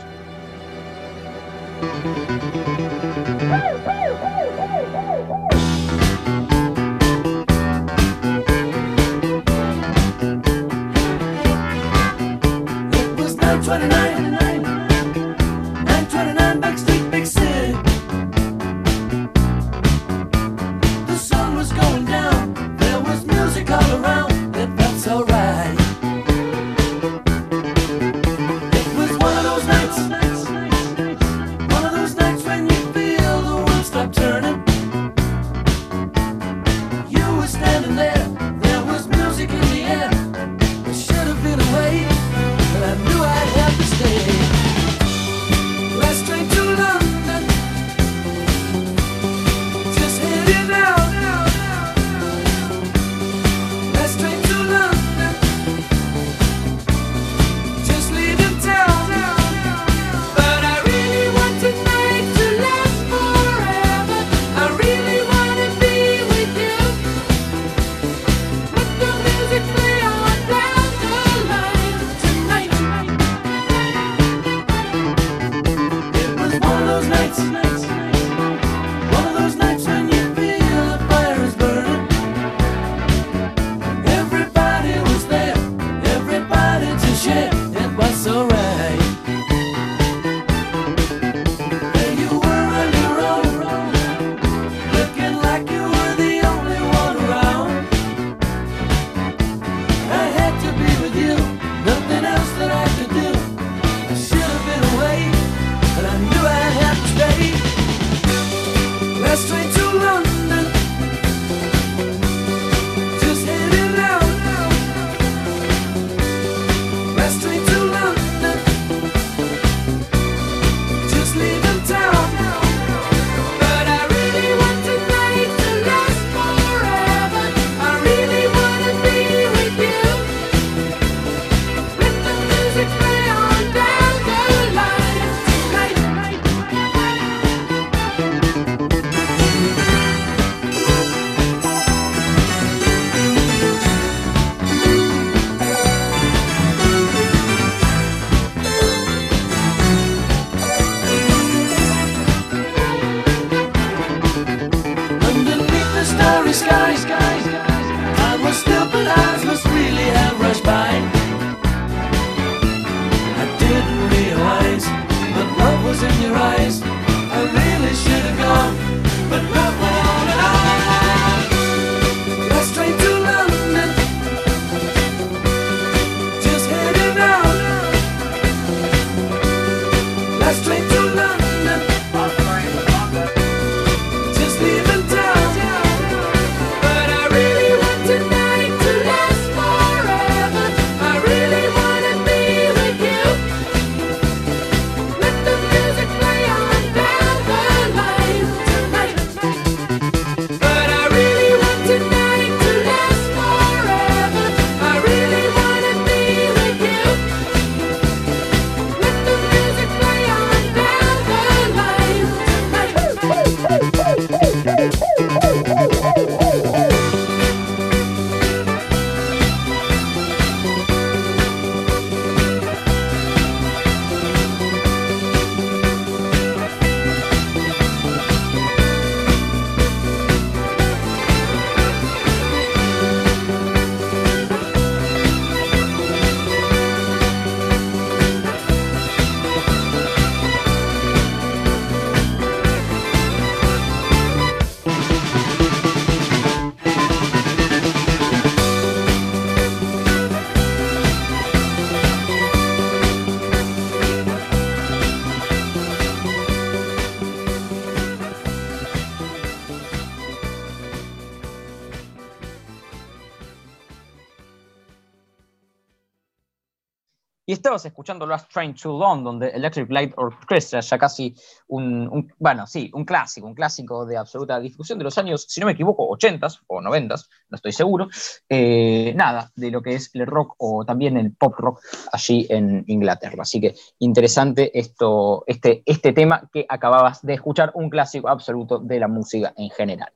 [267.63, 271.33] Estabas escuchando Last Train to London de Electric Light Orchestra, ya casi
[271.67, 275.67] un, bueno, sí, un clásico, un clásico de absoluta difusión de los años, si no
[275.67, 277.15] me equivoco, 80 o 90
[277.49, 278.09] no estoy seguro.
[278.49, 281.79] Eh, nada, de lo que es el rock o también el pop rock
[282.11, 283.43] allí en Inglaterra.
[283.43, 288.99] Así que interesante esto, este, este tema que acababas de escuchar, un clásico absoluto de
[288.99, 290.11] la música en general,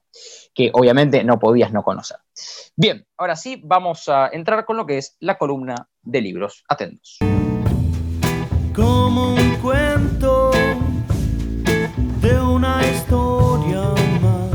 [0.53, 2.17] que obviamente no podías no conocer.
[2.75, 6.63] Bien, ahora sí, vamos a entrar con lo que es la columna de libros.
[6.69, 7.17] Atentos.
[8.73, 10.51] Como un cuento
[12.21, 13.81] de una historia
[14.21, 14.51] más.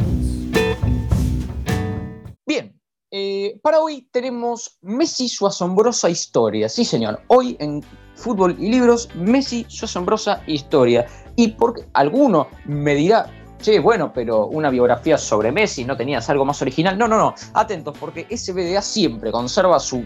[2.46, 2.78] Bien,
[3.10, 6.68] eh, para hoy tenemos Messi su asombrosa historia.
[6.68, 7.20] Sí, señor.
[7.28, 7.82] Hoy en
[8.14, 11.06] Fútbol y Libros, Messi su asombrosa historia.
[11.36, 13.30] Y porque alguno me dirá,
[13.62, 16.98] che, bueno, pero una biografía sobre Messi, ¿no tenías algo más original?
[16.98, 20.04] No, no, no, atentos, porque SBDA siempre conserva su,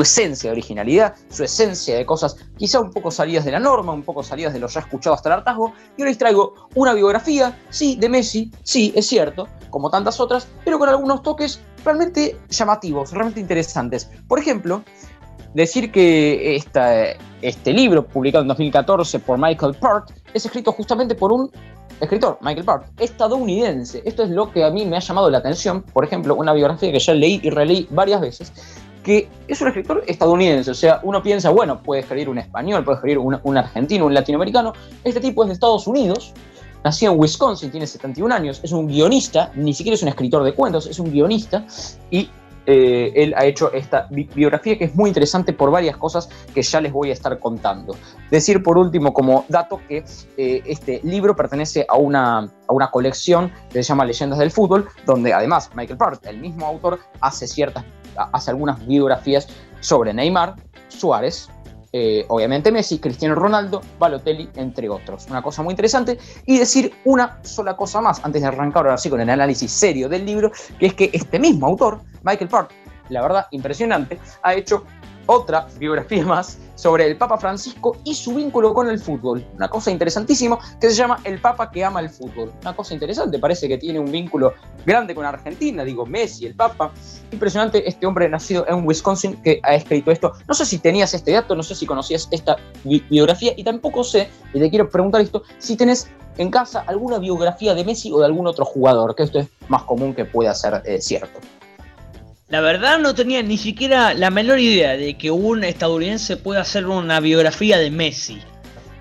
[0.00, 4.02] esencia de originalidad, su esencia de cosas quizá un poco salidas de la norma, un
[4.02, 7.58] poco salidas de lo ya escuchado hasta el hartazgo, y hoy les traigo una biografía,
[7.70, 13.12] sí, de Messi, sí, es cierto, como tantas otras, pero con algunos toques realmente llamativos,
[13.12, 14.10] realmente interesantes.
[14.28, 14.82] Por ejemplo,
[15.54, 16.56] decir que
[17.42, 21.50] este libro, publicado en 2014 por Michael Park, es escrito justamente por un
[22.00, 24.02] escritor, Michael Park, estadounidense.
[24.04, 25.82] Esto es lo que a mí me ha llamado la atención.
[25.82, 28.52] Por ejemplo, una biografía que ya leí y releí varias veces,
[29.02, 30.70] que es un escritor estadounidense.
[30.70, 34.72] O sea, uno piensa, bueno, puede escribir un español, puede escribir un, argentino, un latinoamericano.
[35.04, 36.32] Este tipo es de Estados Unidos.
[36.82, 40.54] Nació en Wisconsin, tiene 71 años, es un guionista, ni siquiera es un escritor de
[40.54, 41.66] cuentos, es un guionista
[42.10, 42.30] y
[42.66, 46.80] eh, él ha hecho esta biografía que es muy interesante por varias cosas que ya
[46.80, 47.96] les voy a estar contando.
[48.30, 50.04] Decir por último como dato que
[50.36, 54.88] eh, este libro pertenece a una, a una colección que se llama Leyendas del Fútbol,
[55.06, 57.84] donde además Michael Part, el mismo autor, hace ciertas,
[58.16, 59.48] hace algunas biografías
[59.80, 60.56] sobre Neymar,
[60.88, 61.48] Suárez,
[61.92, 65.26] eh, obviamente Messi, Cristiano Ronaldo, Balotelli, entre otros.
[65.28, 66.18] Una cosa muy interesante.
[66.46, 70.08] Y decir una sola cosa más antes de arrancar ahora sí con el análisis serio
[70.08, 72.70] del libro, que es que este mismo autor, Michael Park,
[73.08, 74.84] la verdad impresionante, ha hecho
[75.30, 79.44] otra biografía más sobre el Papa Francisco y su vínculo con el fútbol.
[79.54, 82.52] Una cosa interesantísima que se llama El Papa que ama el fútbol.
[82.62, 86.90] Una cosa interesante, parece que tiene un vínculo grande con Argentina, digo Messi, el Papa.
[87.30, 90.32] Impresionante este hombre nacido en Wisconsin que ha escrito esto.
[90.48, 94.28] No sé si tenías este dato, no sé si conocías esta biografía y tampoco sé,
[94.52, 98.26] y te quiero preguntar esto, si tenés en casa alguna biografía de Messi o de
[98.26, 101.38] algún otro jugador, que esto es más común que pueda ser eh, cierto.
[102.50, 106.84] La verdad no tenía ni siquiera la menor idea de que un estadounidense pueda hacer
[106.84, 108.40] una biografía de Messi.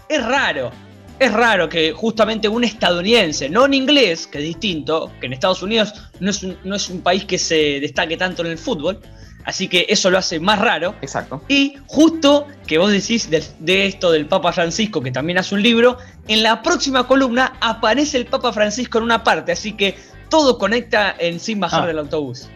[0.08, 0.72] Es raro,
[1.18, 5.64] es raro que justamente un estadounidense, no en inglés, que es distinto, que en Estados
[5.64, 9.00] Unidos no es un, no es un país que se destaque tanto en el fútbol,
[9.46, 10.94] así que eso lo hace más raro.
[11.02, 11.42] Exacto.
[11.48, 15.64] Y justo que vos decís de, de, esto del Papa Francisco, que también hace un
[15.64, 19.96] libro, en la próxima columna aparece el Papa Francisco en una parte, así que
[20.30, 21.88] todo conecta en sin bajar ah.
[21.88, 22.48] del autobús.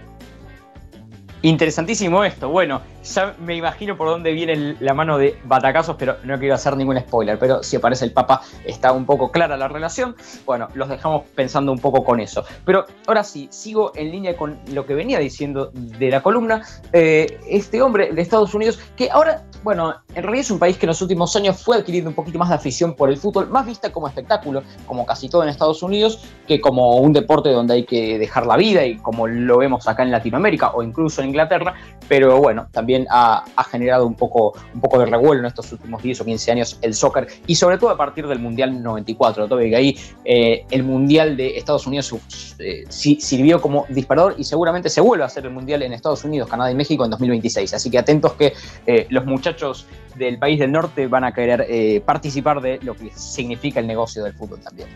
[1.43, 2.47] Interesantísimo esto.
[2.47, 6.75] Bueno, ya me imagino por dónde viene la mano de batacazos, pero no quiero hacer
[6.77, 7.37] ningún spoiler.
[7.37, 10.15] Pero si aparece el Papa, está un poco clara la relación.
[10.45, 12.45] Bueno, los dejamos pensando un poco con eso.
[12.65, 16.63] Pero ahora sí, sigo en línea con lo que venía diciendo de la columna.
[16.91, 20.85] Eh, este hombre de Estados Unidos, que ahora, bueno, en realidad es un país que
[20.85, 23.65] en los últimos años fue adquiriendo un poquito más de afición por el fútbol, más
[23.65, 27.85] vista como espectáculo, como casi todo en Estados Unidos, que como un deporte donde hay
[27.85, 31.73] que dejar la vida y como lo vemos acá en Latinoamérica o incluso en Inglaterra,
[32.07, 36.21] pero bueno, también ha, generado un poco, un poco de revuelo en estos últimos 10
[36.21, 39.97] o 15 años el soccer y sobre todo a partir del Mundial 94, que ahí
[40.25, 42.13] eh, el Mundial de Estados Unidos
[42.59, 46.49] eh, sirvió como disparador y seguramente se vuelve a hacer el Mundial en Estados Unidos,
[46.49, 48.53] Canadá y México en 2026, así que atentos que
[48.85, 53.79] eh, los muchachos del país del norte van a querer participar de lo que significa
[53.79, 54.87] el negocio del fútbol también.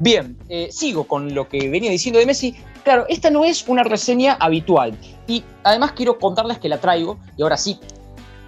[0.00, 2.54] Bien, eh, sigo con lo que venía diciendo de Messi.
[2.84, 4.96] Claro, esta no es una reseña habitual.
[5.26, 7.80] Y además quiero contarles que la traigo, y ahora sí,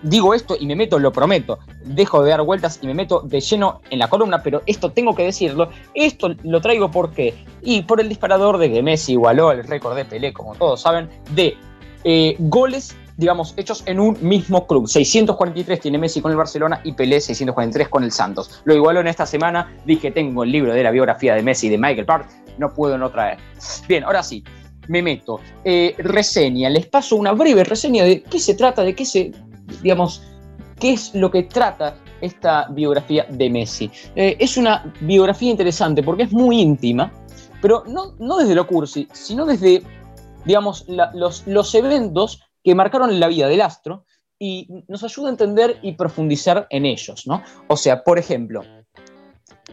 [0.02, 3.40] digo esto y me meto, lo prometo, dejo de dar vueltas y me meto de
[3.40, 5.70] lleno en la columna, pero esto tengo que decirlo.
[5.94, 10.04] Esto lo traigo porque, y por el disparador de que Messi igualó el récord de
[10.04, 11.56] Pelé, como todos saben, de
[12.04, 14.88] eh, goles digamos, hechos en un mismo club.
[14.88, 18.62] 643 tiene Messi con el Barcelona y Pelé 643 con el Santos.
[18.64, 21.76] Lo igualó en esta semana, dije, tengo el libro de la biografía de Messi de
[21.76, 23.36] Michael Park, no puedo no traer.
[23.86, 24.42] Bien, ahora sí,
[24.88, 25.38] me meto.
[25.64, 29.32] Eh, reseña, les paso una breve reseña de qué se trata, de qué se,
[29.82, 30.22] digamos,
[30.78, 33.90] qué es lo que trata esta biografía de Messi.
[34.16, 37.12] Eh, es una biografía interesante porque es muy íntima,
[37.60, 39.82] pero no, no desde lo cursi, sino desde,
[40.46, 44.04] digamos, los, los eventos que marcaron la vida del astro
[44.38, 47.42] y nos ayuda a entender y profundizar en ellos, ¿no?
[47.68, 48.62] O sea, por ejemplo,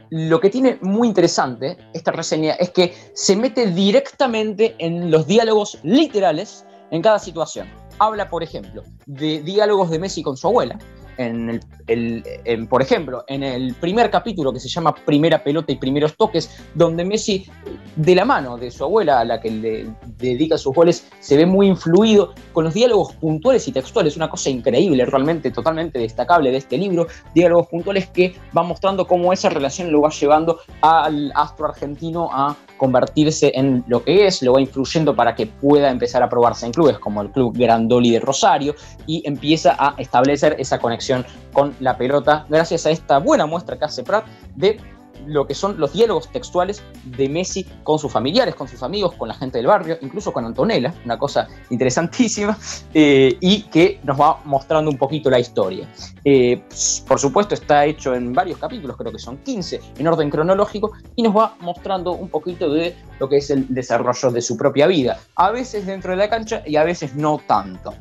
[0.09, 5.79] lo que tiene muy interesante esta reseña es que se mete directamente en los diálogos
[5.83, 7.67] literales en cada situación.
[7.99, 10.77] Habla, por ejemplo, de diálogos de Messi con su abuela,
[11.17, 16.15] en el, por ejemplo, en el primer capítulo que se llama Primera pelota y primeros
[16.15, 17.47] toques, donde Messi,
[17.95, 21.45] de la mano de su abuela, a la que le dedica sus goles, se ve
[21.45, 26.57] muy influido con los diálogos puntuales y textuales, una cosa increíble, realmente totalmente destacable de
[26.57, 31.67] este libro, diálogos puntuales que van mostrando cómo esa relación lo va llevando al astro
[31.67, 36.29] argentino a convertirse en lo que es, lo va influyendo para que pueda empezar a
[36.29, 41.25] probarse en clubes como el Club Grandoli de Rosario y empieza a establecer esa conexión
[41.53, 44.79] con la pelota gracias a esta buena muestra que hace Prat de
[45.27, 49.27] lo que son los diálogos textuales de Messi con sus familiares, con sus amigos, con
[49.27, 52.57] la gente del barrio, incluso con Antonella, una cosa interesantísima,
[52.93, 55.87] eh, y que nos va mostrando un poquito la historia.
[56.23, 56.61] Eh,
[57.07, 61.23] por supuesto, está hecho en varios capítulos, creo que son 15, en orden cronológico, y
[61.23, 65.19] nos va mostrando un poquito de lo que es el desarrollo de su propia vida,
[65.35, 67.93] a veces dentro de la cancha y a veces no tanto.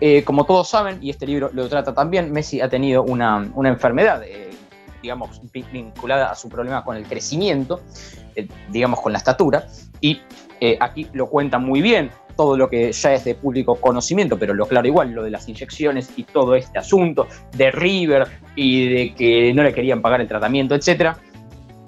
[0.00, 3.68] Eh, como todos saben, y este libro lo trata también, Messi ha tenido una, una
[3.68, 4.22] enfermedad
[5.02, 7.80] digamos, vinculada a su problema con el crecimiento,
[8.36, 9.66] eh, digamos, con la estatura,
[10.00, 10.20] y
[10.60, 14.54] eh, aquí lo cuenta muy bien, todo lo que ya es de público conocimiento, pero
[14.54, 19.14] lo claro igual, lo de las inyecciones y todo este asunto de River y de
[19.14, 21.16] que no le querían pagar el tratamiento, etc.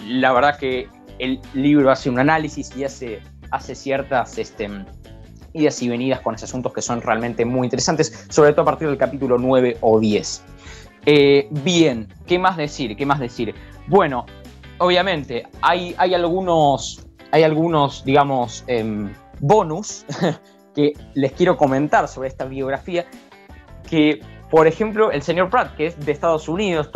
[0.07, 4.69] La verdad que el libro hace un análisis y hace, hace ciertas este,
[5.53, 8.89] idas y venidas con esos asuntos que son realmente muy interesantes, sobre todo a partir
[8.89, 10.45] del capítulo 9 o 10.
[11.07, 12.97] Eh, bien, ¿qué más decir?
[12.97, 13.55] ¿Qué más decir?
[13.87, 14.25] Bueno,
[14.79, 20.07] obviamente hay, hay algunos, hay algunos, digamos, em, bonus
[20.75, 23.05] que les quiero comentar sobre esta biografía.
[23.89, 26.91] Que, por ejemplo, el señor Pratt, que es de Estados Unidos,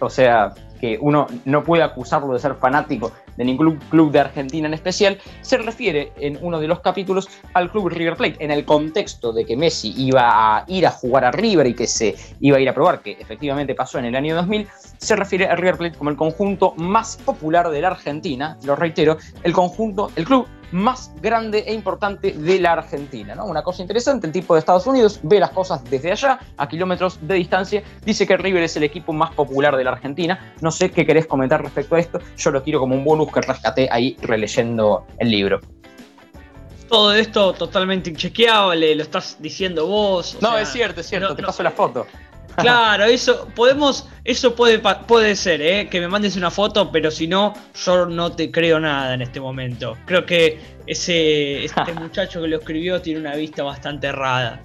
[0.00, 4.66] o sea, que uno no puede acusarlo de ser fanático de ningún club de Argentina
[4.68, 8.64] en especial, se refiere en uno de los capítulos al club River Plate, en el
[8.64, 12.56] contexto de que Messi iba a ir a jugar a River y que se iba
[12.56, 14.68] a ir a probar, que efectivamente pasó en el año 2000,
[14.98, 19.18] se refiere a River Plate como el conjunto más popular de la Argentina, lo reitero,
[19.42, 23.34] el conjunto, el club más grande e importante de la Argentina.
[23.34, 23.44] ¿no?
[23.44, 27.18] Una cosa interesante, el tipo de Estados Unidos ve las cosas desde allá, a kilómetros
[27.20, 30.54] de distancia, dice que River es el equipo más popular de la Argentina.
[30.60, 33.40] No sé qué querés comentar respecto a esto, yo lo quiero como un bonus que
[33.40, 35.60] rescaté ahí releyendo el libro.
[36.88, 40.36] Todo esto totalmente inchequeable, lo estás diciendo vos.
[40.42, 42.06] no, es cierto, es cierto, te paso la foto.
[42.56, 45.88] Claro, eso podemos, eso puede, puede ser, ¿eh?
[45.88, 49.40] que me mandes una foto, pero si no, yo no te creo nada en este
[49.40, 49.96] momento.
[50.04, 54.60] Creo que ese este muchacho que lo escribió tiene una vista bastante errada.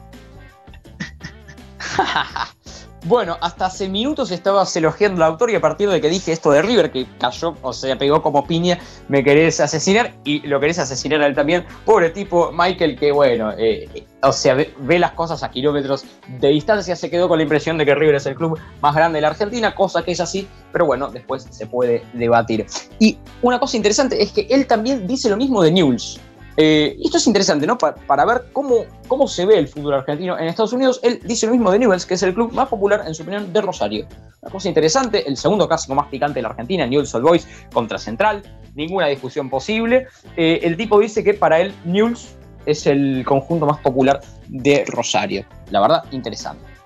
[3.05, 6.51] Bueno, hasta hace minutos estabas elogiando al autor y a partir de que dije esto
[6.51, 10.79] de River, que cayó, o sea, pegó como piña, me querés asesinar y lo querés
[10.79, 11.65] asesinar a él también.
[11.85, 16.95] Pobre tipo, Michael, que bueno, eh, o sea, ve, las cosas a kilómetros de distancia,
[16.95, 19.29] se quedó con la impresión de que River es el club más grande de la
[19.29, 22.65] Argentina, cosa que es así, pero bueno, después se puede debatir.
[22.99, 26.19] Y una cosa interesante es que él también dice lo mismo de Newell's.
[26.59, 27.77] Eh, esto es interesante, ¿no?
[27.77, 30.99] Para, ver cómo, cómo se ve el fútbol argentino en Estados Unidos.
[31.03, 33.53] Él dice lo mismo de Newell's, que es el club más popular, en su opinión,
[33.53, 34.07] de Rosario.
[34.41, 37.99] Una cosa interesante, el segundo clásico más picante de la Argentina, Newell's Old Boys contra
[37.99, 38.41] Central.
[38.73, 40.07] Ninguna discusión posible.
[40.35, 42.35] Eh, el tipo dice que para él Newell's
[42.65, 45.45] es el conjunto más popular de Rosario.
[45.69, 46.76] La verdad, interesante.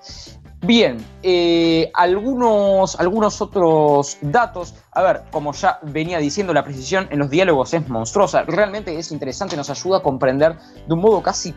[0.64, 4.76] Bien, eh, algunos, algunos otros datos.
[4.92, 8.42] A ver, como ya venía diciendo, la precisión en los diálogos es monstruosa.
[8.42, 10.56] Realmente es interesante, nos ayuda a comprender
[10.86, 11.52] de un modo casi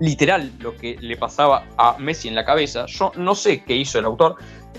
[0.00, 2.86] literal lo que le pasaba a Messi en la cabeza.
[2.86, 4.36] Yo no sé qué hizo el autor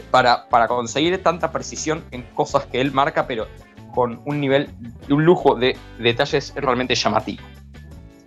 [0.10, 3.46] para, para conseguir tanta precisión en cosas que él marca, pero
[3.94, 4.70] con un nivel,
[5.12, 7.44] un lujo de detalles realmente llamativo.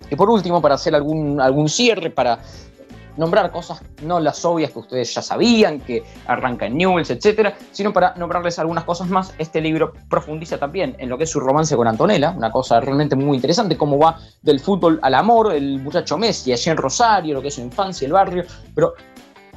[0.09, 2.39] Y por último, para hacer algún, algún cierre, para
[3.17, 7.93] nombrar cosas no las obvias que ustedes ya sabían, que arranca en Newells, etcétera, sino
[7.93, 9.35] para nombrarles algunas cosas más.
[9.39, 13.17] Este libro profundiza también en lo que es su romance con Antonella, una cosa realmente
[13.17, 17.43] muy interesante, cómo va del fútbol al amor, el muchacho Messi, allí en Rosario, lo
[17.43, 18.45] que es su infancia, el barrio,
[18.75, 18.95] pero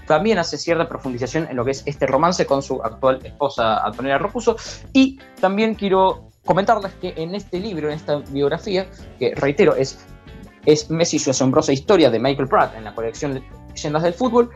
[0.06, 4.18] también hace cierta profundización en lo que es este romance con su actual esposa Antonella
[4.18, 4.56] Rocuso.
[4.94, 8.86] Y también quiero comentarles que en este libro, en esta biografía,
[9.18, 10.06] que reitero, es
[10.66, 14.50] es Messi su asombrosa historia de Michael Pratt en la colección Leyendas del Fútbol,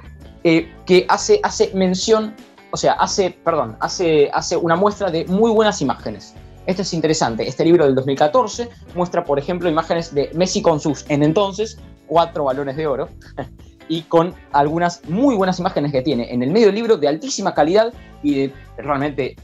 [0.43, 2.35] eh, que hace, hace mención,
[2.71, 6.33] o sea, hace, perdón, hace, hace una muestra de muy buenas imágenes.
[6.65, 7.47] Esto es interesante.
[7.47, 12.45] Este libro del 2014 muestra, por ejemplo, imágenes de Messi con sus, en entonces, cuatro
[12.45, 13.09] balones de oro.
[13.89, 17.91] y con algunas muy buenas imágenes que tiene en el medio libro de altísima calidad
[18.21, 19.35] y realmente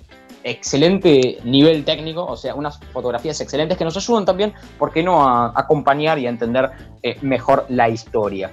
[0.45, 5.27] excelente nivel técnico, o sea, unas fotografías excelentes que nos ayudan también, ¿por qué no?,
[5.27, 6.69] a acompañar y a entender
[7.01, 8.51] eh, mejor la historia.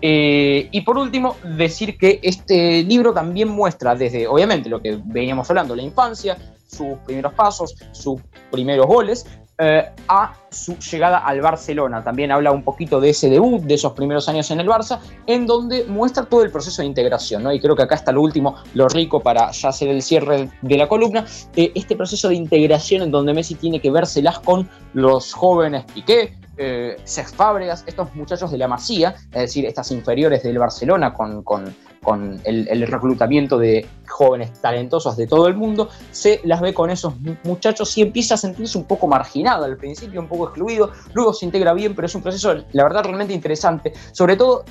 [0.00, 5.50] Eh, y por último, decir que este libro también muestra desde, obviamente, lo que veníamos
[5.50, 8.20] hablando, la infancia, sus primeros pasos, sus
[8.50, 9.26] primeros goles,
[9.58, 12.02] eh, a su llegada al Barcelona.
[12.02, 15.46] También habla un poquito de ese debut, de esos primeros años en el Barça, en
[15.46, 17.42] donde muestra todo el proceso de integración.
[17.44, 17.52] ¿no?
[17.52, 20.76] Y creo que acá está lo último, lo rico para ya hacer el cierre de
[20.76, 21.24] la columna,
[21.54, 26.34] eh, este proceso de integración en donde Messi tiene que vérselas con los jóvenes Piqué,
[26.56, 31.42] eh, Sex Fábregas, estos muchachos de la Masía, es decir, estas inferiores del Barcelona con,
[31.42, 31.74] con,
[32.44, 37.96] el, reclutamiento de jóvenes talentosos de todo el mundo, se las ve con esos muchachos
[37.98, 41.72] y empieza a sentirse un poco marginado al principio, un poco excluido, luego se integra
[41.72, 44.64] bien, pero es un proceso, la verdad, realmente interesante, sobre todo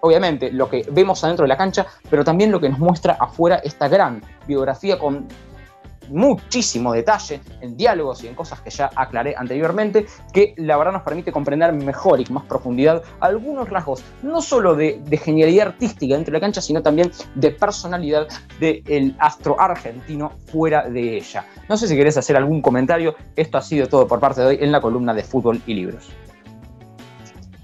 [0.00, 3.56] obviamente lo que vemos adentro de la cancha, pero también lo que nos muestra afuera
[3.56, 5.26] esta gran biografía con
[6.10, 11.02] muchísimo detalle en diálogos y en cosas que ya aclaré anteriormente, que la verdad nos
[11.02, 16.32] permite comprender mejor y con más profundidad algunos rasgos, no solo de, genialidad artística dentro
[16.32, 18.28] de la cancha, sino también de personalidad
[18.60, 21.44] del astro argentino fuera de ella.
[21.68, 24.58] No sé si querés hacer algún comentario, esto ha sido todo por parte de hoy
[24.60, 26.08] en la columna de fútbol y libros.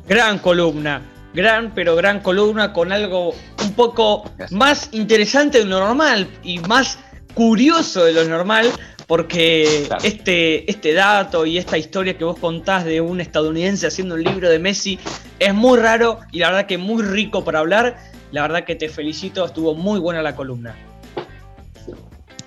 [0.07, 1.01] Gran columna,
[1.33, 3.31] gran pero gran columna con algo
[3.63, 6.99] un poco más interesante de lo normal y más
[7.35, 8.71] curioso de lo normal,
[9.07, 14.25] porque este, este dato y esta historia que vos contás de un estadounidense haciendo un
[14.25, 14.99] libro de Messi
[15.39, 17.97] es muy raro y la verdad que muy rico para hablar.
[18.33, 20.75] La verdad que te felicito, estuvo muy buena la columna.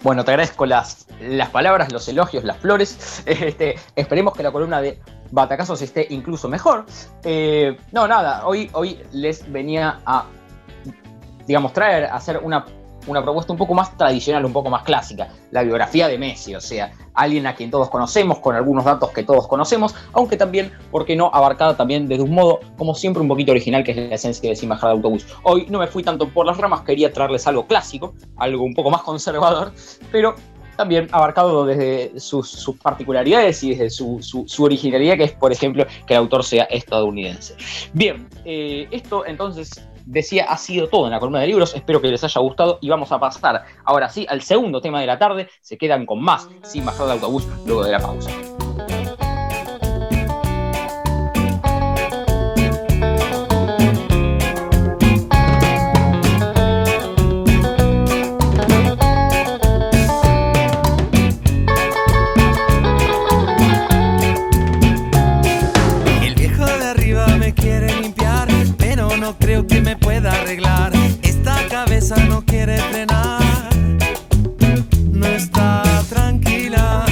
[0.04, 3.24] Bueno, te agradezco las, las palabras, los elogios, las flores.
[3.26, 5.00] Este, esperemos que la columna de
[5.32, 6.86] Batacazos esté incluso mejor.
[7.24, 10.26] Eh, no, nada, hoy, hoy les venía a,
[11.46, 12.66] digamos, traer, a hacer una
[13.08, 16.62] una propuesta un poco más tradicional, un poco más clásica, la biografía de Messi, o
[16.62, 21.06] sea, alguien a quien todos conocemos, con algunos datos que todos conocemos, aunque también, ¿por
[21.06, 24.16] qué no?, abarcada también desde un modo, como siempre, un poquito original, que es la
[24.16, 25.26] esencia de Sin Bajar de Autobús.
[25.44, 28.92] Hoy no me fui tanto por las ramas, quería traerles algo clásico, algo un poco
[28.92, 29.72] más conservador,
[30.12, 30.36] pero
[30.78, 36.20] también abarcado desde sus, particularidades y desde su, originalidad, que es, por ejemplo, que el
[36.20, 37.56] autor sea estadounidense.
[37.94, 41.76] Bien, eh, esto entonces decía, ha sido todo en la columna de libros.
[41.76, 45.08] Espero que les haya gustado y vamos a pasar ahora sí al segundo tema de
[45.08, 45.50] la tarde.
[45.62, 48.32] Se quedan con más sin bajar de autobús luego de la pausa.
[71.22, 73.70] Esta cabeza no quiere frenar.
[75.12, 77.06] No está tranquila.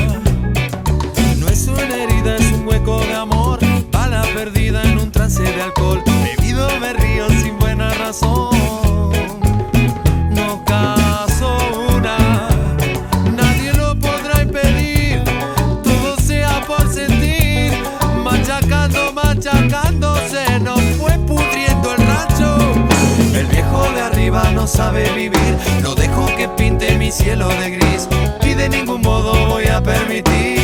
[1.38, 3.60] No es una herida, es un hueco de amor.
[3.92, 6.02] Bala perdida en un trance de alcohol.
[6.24, 8.55] Bebido me río sin buena razón.
[24.68, 25.58] Sabe vivir.
[25.82, 28.08] No dejo que pinte mi cielo de gris
[28.44, 30.55] y de ningún modo voy a permitir.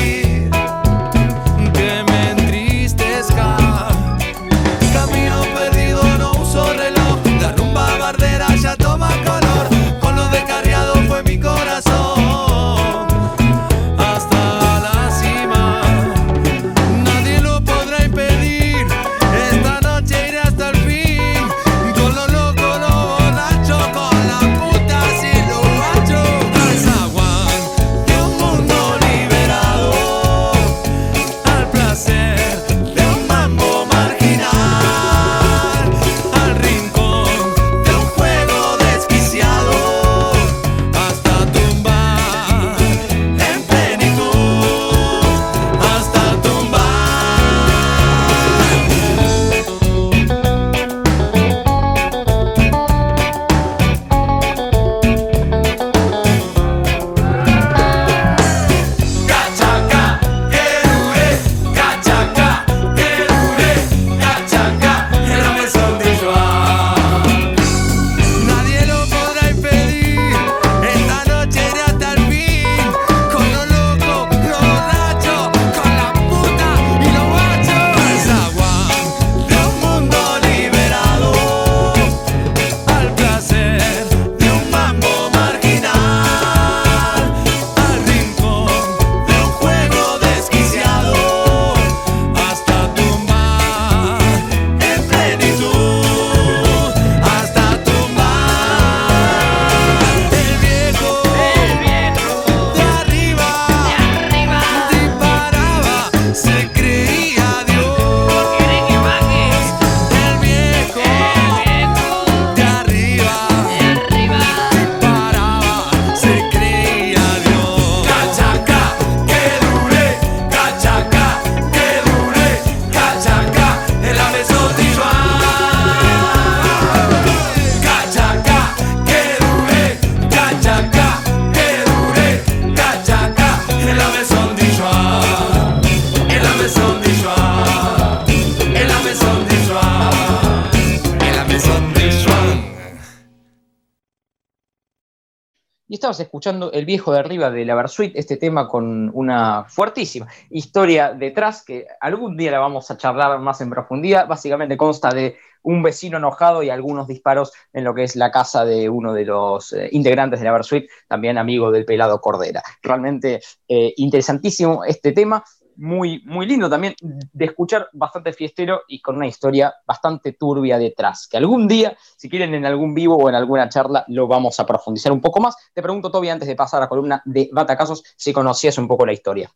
[146.01, 151.13] Estabas escuchando El viejo de arriba de la Versuit, este tema con una fuertísima historia
[151.13, 154.27] detrás que algún día la vamos a charlar más en profundidad.
[154.27, 158.65] Básicamente consta de un vecino enojado y algunos disparos en lo que es la casa
[158.65, 162.63] de uno de los eh, integrantes de la Versuit, también amigo del pelado Cordera.
[162.81, 165.43] Realmente eh, interesantísimo este tema
[165.81, 171.27] muy, muy lindo también de escuchar, bastante fiestero y con una historia bastante turbia detrás,
[171.27, 174.65] que algún día, si quieren en algún vivo o en alguna charla, lo vamos a
[174.65, 175.55] profundizar un poco más.
[175.73, 179.07] Te pregunto, Toby, antes de pasar a la columna de Batacasos, si conocías un poco
[179.07, 179.51] la historia.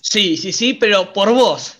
[0.00, 1.76] Sí, sí, sí, pero por vos,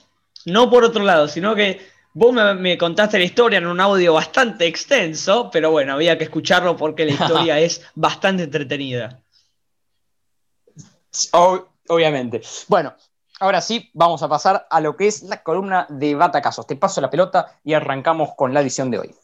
[0.46, 1.80] no por otro lado, sino que
[2.14, 6.76] vos me, contaste la historia en un audio bastante extenso, pero bueno, había que escucharlo
[6.76, 9.22] porque la historia es bastante entretenida.
[11.86, 12.42] obviamente.
[12.66, 12.92] Bueno,
[13.40, 16.66] Ahora sí, vamos a pasar a lo que es la columna de Batacasos.
[16.66, 19.14] Te paso la pelota y arrancamos con la edición de hoy.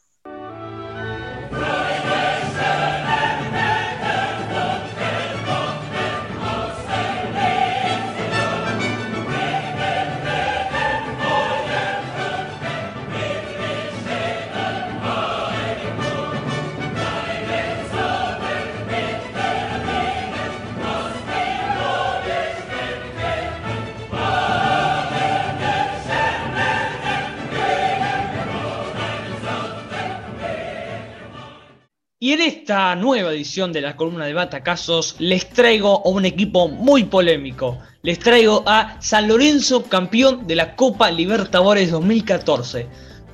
[32.22, 36.68] Y en esta nueva edición de la columna de Batacazos les traigo a un equipo
[36.68, 37.80] muy polémico.
[38.02, 42.86] Les traigo a San Lorenzo, campeón de la Copa Libertadores 2014.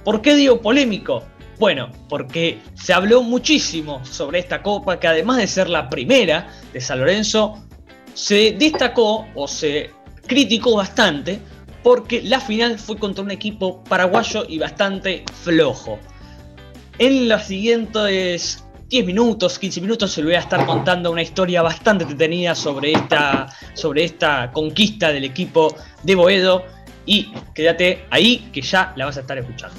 [0.05, 1.23] ¿Por qué digo polémico?
[1.59, 6.81] Bueno, porque se habló muchísimo sobre esta copa que además de ser la primera de
[6.81, 7.63] San Lorenzo,
[8.15, 9.91] se destacó o se
[10.27, 11.41] criticó bastante
[11.83, 15.99] porque la final fue contra un equipo paraguayo y bastante flojo.
[16.99, 21.61] En las siguientes 10 minutos, 15 minutos se le voy a estar contando una historia
[21.61, 26.65] bastante entretenida sobre esta, sobre esta conquista del equipo de Boedo.
[27.05, 29.77] Y quédate ahí que ya la vas a estar escuchando.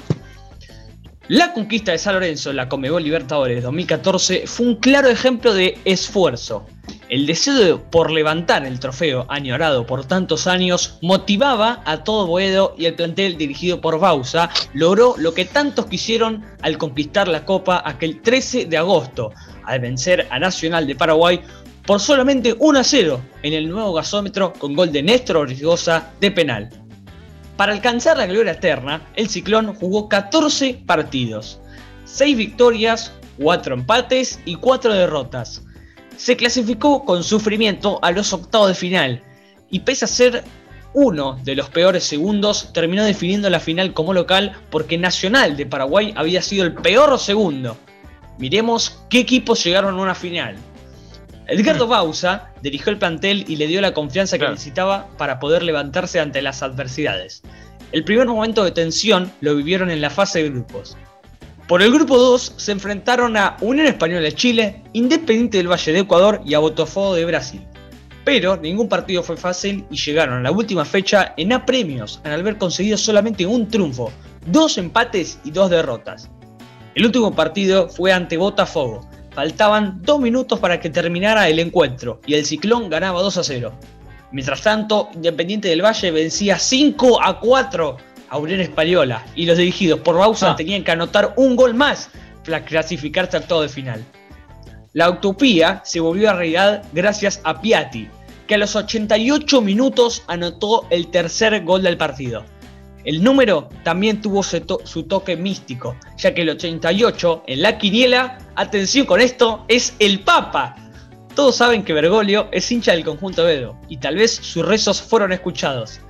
[1.28, 5.78] La conquista de San Lorenzo en la Comebol Libertadores 2014 fue un claro ejemplo de
[5.86, 6.66] esfuerzo.
[7.10, 12.86] El deseo por levantar el trofeo añorado por tantos años motivaba a todo Boedo y
[12.86, 18.22] el plantel dirigido por Bausa logró lo que tantos quisieron al conquistar la Copa aquel
[18.22, 19.32] 13 de agosto,
[19.66, 21.42] al vencer a Nacional de Paraguay
[21.88, 26.30] por solamente 1 a 0 en el nuevo gasómetro con gol de Néstor Ortigosa de
[26.30, 26.70] penal.
[27.58, 31.60] Para alcanzar la gloria eterna, el Ciclón jugó 14 partidos,
[32.06, 35.64] 6 victorias, 4 empates y 4 derrotas.
[36.20, 39.24] Se clasificó con sufrimiento a los octavos de final
[39.70, 40.44] y pese a ser
[40.94, 46.14] uno de los peores segundos, terminó definiendo la final como local porque Nacional de Paraguay
[46.18, 47.78] había sido el peor segundo.
[48.38, 50.58] Miremos qué equipos llegaron a una final.
[51.48, 51.88] Edgardo.
[51.88, 56.42] Bausa dirigió el plantel y le dio la confianza que necesitaba para poder levantarse ante
[56.42, 57.44] las adversidades.
[57.94, 60.98] El primer momento de tensión lo vivieron en la fase de grupos.
[61.70, 66.00] Por el grupo 2 se enfrentaron a Unión Española de Chile, Independiente del Valle de
[66.00, 67.64] Ecuador y a Botafogo de Brasil.
[68.26, 72.58] Pero ningún partido fue fácil y llegaron a la última fecha en apremios al haber
[72.58, 74.12] conseguido solamente un triunfo,
[74.48, 76.32] dos empates y dos derrotas.
[76.96, 82.34] El último partido fue ante Botafogo, Faltaban dos minutos para que terminara el encuentro y
[82.34, 83.74] el Ciclón ganaba 2 a 0.
[84.32, 87.98] Mientras tanto, Independiente del Valle vencía 5 a 4
[88.30, 90.56] a Unión Española y los dirigidos por Bausa ah.
[90.56, 92.10] tenían que anotar un gol más
[92.46, 94.04] para clasificarse al todo de final.
[94.94, 98.08] La utopía se volvió a realidad gracias a Piatti,
[98.48, 102.44] que a los 88 minutos anotó el tercer gol del partido.
[103.06, 109.06] El número también tuvo su, toque místico, ya que el 88 en la quiniela, atención
[109.06, 110.76] con esto, es el Papa.
[111.36, 115.32] Todos saben que Bergoglio es hincha del conjunto Edo, y tal vez sus rezos fueron
[115.32, 116.02] escuchados.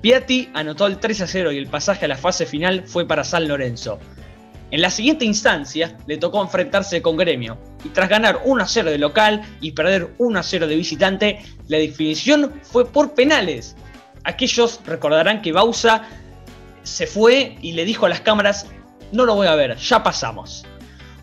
[0.00, 3.24] Piatti anotó el 3 a 0 y el pasaje a la fase final fue para
[3.24, 3.98] San Lorenzo.
[4.70, 8.90] En la siguiente instancia le tocó enfrentarse con Gremio, y tras ganar 1 a 0
[8.90, 13.76] de local y perder 1 a 0 de visitante, la definición fue por penales.
[14.24, 16.02] Aquellos recordarán que Bausa
[16.82, 18.66] se fue y le dijo a las cámaras,
[19.10, 20.64] no lo voy a ver, ya pasamos.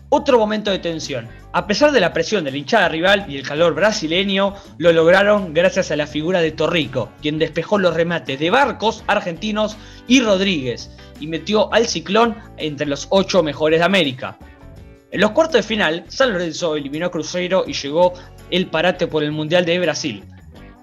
[0.08, 1.28] Otro momento de tensión.
[1.52, 5.52] A pesar de la presión de la hinchada rival y el calor brasileño, lo lograron
[5.52, 9.76] gracias a la figura de Torrico, quien despejó los remates de Barcos, argentinos
[10.06, 14.38] y Rodríguez, y metió al ciclón entre los ocho mejores de América.
[15.10, 18.12] En los cuartos de final, San Lorenzo eliminó a Cruzeiro y llegó
[18.50, 20.24] el parate por el Mundial de Brasil.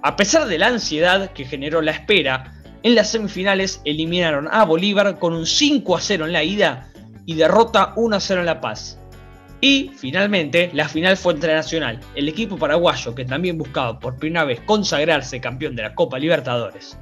[0.02, 5.18] A pesar de la ansiedad que generó la espera, en las semifinales eliminaron a Bolívar
[5.18, 6.90] con un 5 a 0 en la ida
[7.26, 9.00] y derrota 1 a 0 en La Paz.
[9.64, 14.44] Y finalmente, la final fue entre Nacional, el equipo paraguayo que también buscaba por primera
[14.44, 16.98] vez consagrarse campeón de la Copa Libertadores.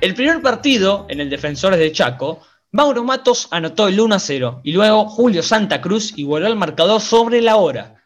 [0.00, 2.40] El primer partido, en el Defensores de Chaco,
[2.70, 7.42] Mauro Matos anotó el 1 0 y luego Julio Santa Cruz igualó el marcador sobre
[7.42, 7.96] la hora.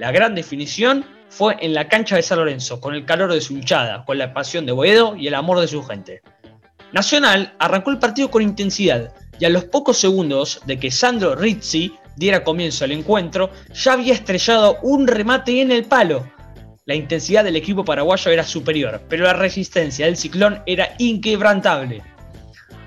[0.00, 3.52] La gran definición fue en la cancha de San Lorenzo, con el calor de su
[3.52, 6.20] hinchada, con la pasión de Boedo y el amor de su gente.
[6.90, 11.92] Nacional arrancó el partido con intensidad y a los pocos segundos de que Sandro Rizzi
[12.18, 16.28] diera comienzo al encuentro, ya había estrellado un remate en el palo.
[16.84, 22.02] La intensidad del equipo paraguayo era superior, pero la resistencia del ciclón era inquebrantable.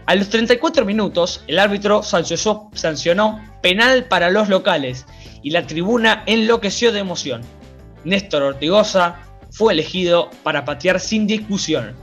[0.07, 5.05] A los 34 minutos, el árbitro sancionó penal para los locales
[5.41, 7.41] y la tribuna enloqueció de emoción.
[8.03, 9.19] Néstor Ortigosa
[9.51, 11.95] fue elegido para patear sin discusión.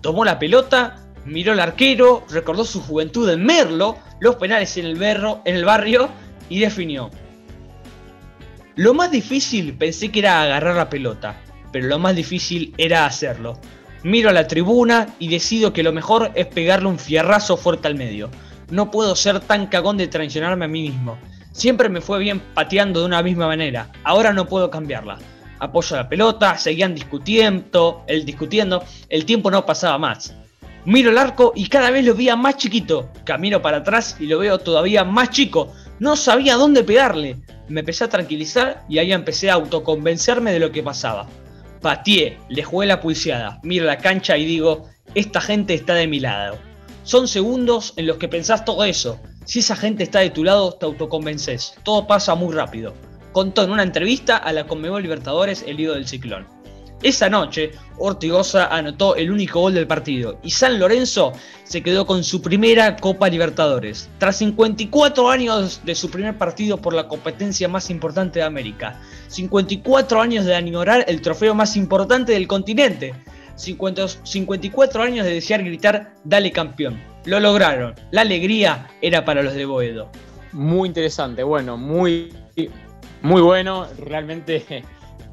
[0.00, 4.94] Tomó la pelota, miró al arquero, recordó su juventud en Merlo, los penales en el,
[4.96, 6.08] berro, en el barrio
[6.52, 7.10] y definió.
[8.76, 11.40] Lo más difícil pensé que era agarrar la pelota,
[11.72, 13.58] pero lo más difícil era hacerlo.
[14.02, 17.94] Miro a la tribuna y decido que lo mejor es pegarle un fierrazo fuerte al
[17.94, 18.28] medio.
[18.70, 21.16] No puedo ser tan cagón de traicionarme a mí mismo.
[21.52, 23.88] Siempre me fue bien pateando de una misma manera.
[24.04, 25.18] Ahora no puedo cambiarla.
[25.58, 30.34] Apoyo la pelota, seguían discutiendo, el discutiendo, el tiempo no pasaba más.
[30.84, 33.08] Miro el arco y cada vez lo veía más chiquito.
[33.24, 35.72] Camino para atrás y lo veo todavía más chico.
[36.02, 37.36] No sabía dónde pegarle.
[37.68, 41.28] Me empecé a tranquilizar y ahí empecé a autoconvencerme de lo que pasaba.
[41.80, 46.18] Patié, le jugué la pulseada, miro la cancha y digo, esta gente está de mi
[46.18, 46.58] lado.
[47.04, 49.20] Son segundos en los que pensás todo eso.
[49.44, 51.74] Si esa gente está de tu lado, te autoconvences.
[51.84, 52.94] Todo pasa muy rápido.
[53.30, 56.48] Contó en una entrevista a la Conmebol Libertadores el lío del ciclón.
[57.02, 61.32] Esa noche, Ortigosa anotó el único gol del partido y San Lorenzo
[61.64, 66.94] se quedó con su primera Copa Libertadores, tras 54 años de su primer partido por
[66.94, 72.46] la competencia más importante de América, 54 años de añorar el trofeo más importante del
[72.46, 73.14] continente,
[73.56, 77.00] 54 años de desear gritar Dale campeón.
[77.24, 80.08] Lo lograron, la alegría era para los de Boedo.
[80.52, 82.32] Muy interesante, bueno, muy,
[83.22, 84.84] muy bueno, realmente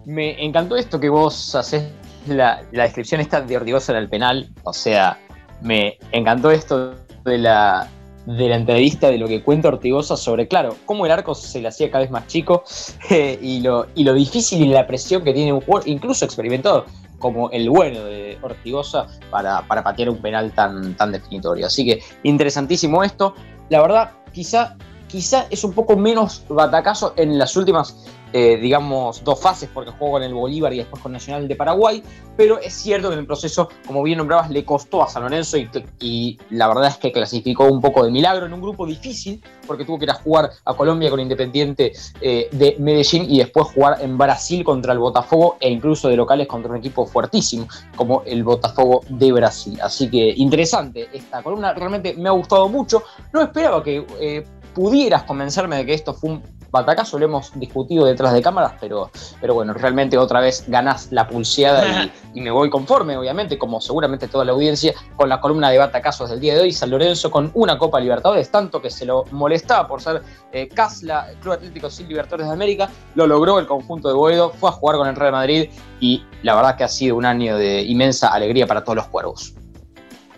[0.09, 1.83] me encantó esto que vos haces,
[2.25, 5.19] la, descripción esta de Ortigosa en el penal, o sea,
[5.61, 7.87] me encantó esto de la,
[8.25, 11.67] de la entrevista de lo que cuenta Ortigosa sobre, claro, cómo el arco se le
[11.67, 12.63] hacía cada vez más chico
[13.11, 16.85] eh, y, lo, y lo difícil y la presión que tiene un jugador, incluso experimentado
[17.19, 21.67] como el bueno de Ortigosa para, para patear un penal tan, tan definitorio.
[21.67, 23.35] Así que interesantísimo esto.
[23.69, 24.75] La verdad, quizá,
[25.07, 30.11] quizá es un poco menos batacazo en las últimas eh, digamos, dos fases, porque jugó
[30.11, 32.03] con el Bolívar y después con Nacional de Paraguay,
[32.37, 35.57] pero es cierto que en el proceso, como bien nombrabas, le costó a San Lorenzo
[35.99, 39.83] y, la verdad es que clasificó un poco de milagro en un grupo difícil, porque
[39.83, 43.97] tuvo que ir a jugar a Colombia con Independiente eh, de Medellín y después jugar
[44.01, 48.43] en Brasil contra el Botafogo e incluso de locales contra un equipo fuertísimo como el
[48.43, 49.79] Botafogo de Brasil.
[49.81, 53.03] Así que interesante esta columna, realmente me ha gustado mucho.
[53.33, 58.05] No esperaba que eh, pudieras convencerme de que esto fue un batacazo, lo hemos discutido
[58.05, 59.09] detrás de cámaras, pero,
[59.41, 64.27] pero bueno, realmente otra vez ganás la pulseada y, me voy conforme, obviamente, como seguramente
[64.27, 66.71] toda la audiencia, con la columna de batacazos del día de hoy.
[66.71, 71.27] San Lorenzo con una Copa Libertadores, tanto que se lo molestaba por ser eh, Casla,
[71.41, 74.97] Club Atlético sin Libertadores de América, lo logró el conjunto de Boedo, fue a jugar
[74.97, 78.67] con el Real Madrid y la verdad que ha sido un año de inmensa alegría
[78.67, 79.53] para todos los cuervos.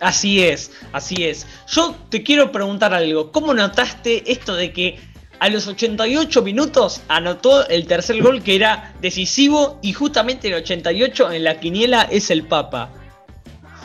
[0.01, 1.45] Así es, así es.
[1.67, 3.31] Yo te quiero preguntar algo.
[3.31, 4.99] ¿Cómo notaste esto de que
[5.41, 11.31] a los 88 minutos anotó el tercer gol que era decisivo y justamente el 88
[11.31, 12.89] en la quiniela es el Papa?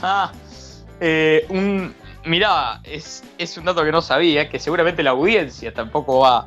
[0.03, 0.33] Ah,
[1.01, 1.95] eh, un,
[2.27, 3.23] mirá, es,
[3.57, 6.47] un dato que no sabía, que seguramente la audiencia tampoco va,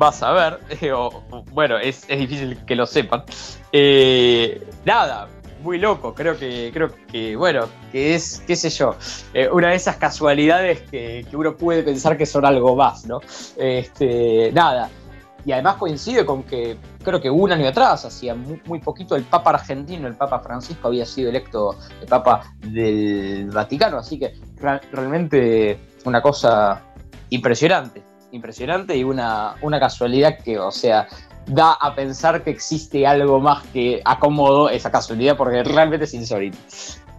[0.00, 0.60] va a saber,
[1.50, 3.24] bueno, es, es, difícil que lo sepan.
[3.72, 5.28] Eh, nada,
[5.62, 6.14] muy loco.
[6.14, 8.96] Creo que, creo que, bueno, que es, qué sé yo,
[9.34, 13.20] eh, una de esas casualidades que, uno puede pensar que son algo más, ¿no?
[13.56, 14.90] Este, nada.
[15.44, 19.50] Y además coincide con que creo que un año atrás, hacía muy, poquito, el Papa
[19.50, 23.98] argentino, el Papa Francisco, había sido electo el Papa del Vaticano.
[23.98, 24.34] Así que
[24.92, 26.82] realmente una cosa
[27.30, 28.02] impresionante,
[28.32, 31.08] impresionante y una, una casualidad que, o sea,
[31.48, 36.58] da a pensar que existe algo más que acomodo esa casualidad porque realmente es insólito.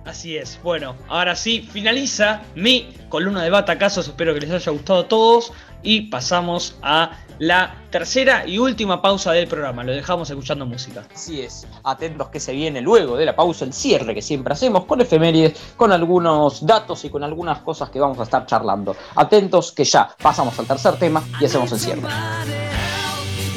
[0.06, 5.02] Así es, bueno, ahora sí, finaliza mi columna de batacazos, espero que les haya gustado
[5.02, 5.52] a todos
[5.84, 11.06] y pasamos a la tercera y última pausa del programa, lo dejamos escuchando música.
[11.14, 14.86] Así es, atentos que se viene luego de la pausa, el cierre que siempre hacemos
[14.86, 18.96] con efemérides, con algunos datos y con algunas cosas que vamos a estar charlando.
[19.16, 22.02] Atentos que ya pasamos al tercer tema y hacemos el cierre.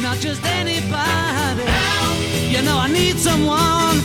[0.03, 1.63] Not just anybody.
[2.51, 3.99] You know I need someone.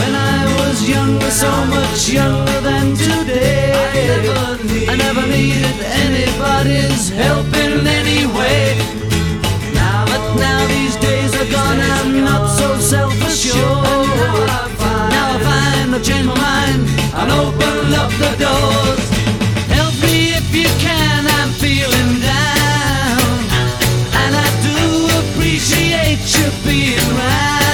[0.00, 3.74] When I was younger, so much younger than today,
[4.88, 8.78] I never, needed anybody's help in any way.
[10.10, 14.08] But now these days are gone, I'm not so self-assured.
[15.12, 16.82] Now I find I've changed my mind
[17.20, 19.04] and open up the doors.
[19.76, 22.45] Help me if you can, I'm feeling down,
[26.36, 27.65] should be right.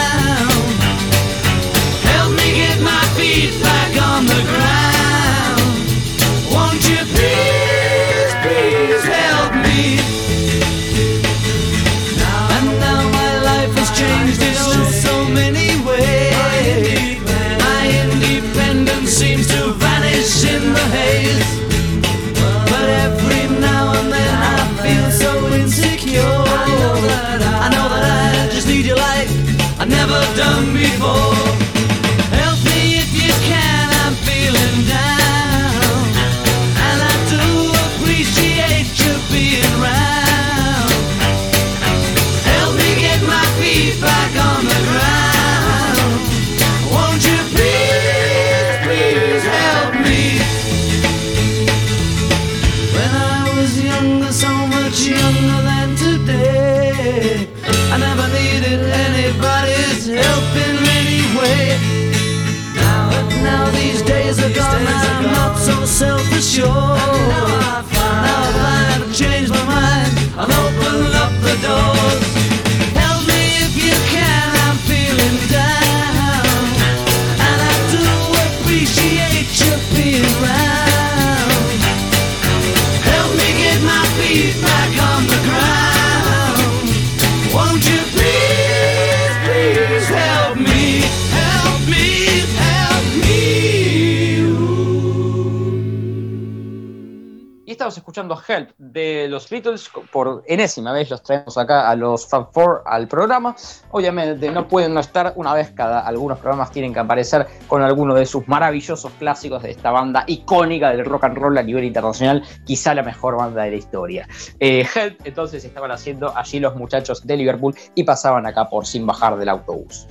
[97.83, 99.91] Estamos escuchando Help de los Beatles.
[100.13, 103.57] Por enésima vez los traemos acá a los Fab Four al programa.
[103.91, 106.07] Obviamente no pueden no estar una vez cada.
[106.07, 110.91] Algunos programas tienen que aparecer con alguno de sus maravillosos clásicos de esta banda icónica
[110.91, 112.45] del rock and roll a nivel internacional.
[112.65, 114.29] Quizá la mejor banda de la historia.
[114.61, 119.05] Eh, Help, entonces estaban haciendo allí los muchachos de Liverpool y pasaban acá por sin
[119.05, 120.07] bajar del autobús.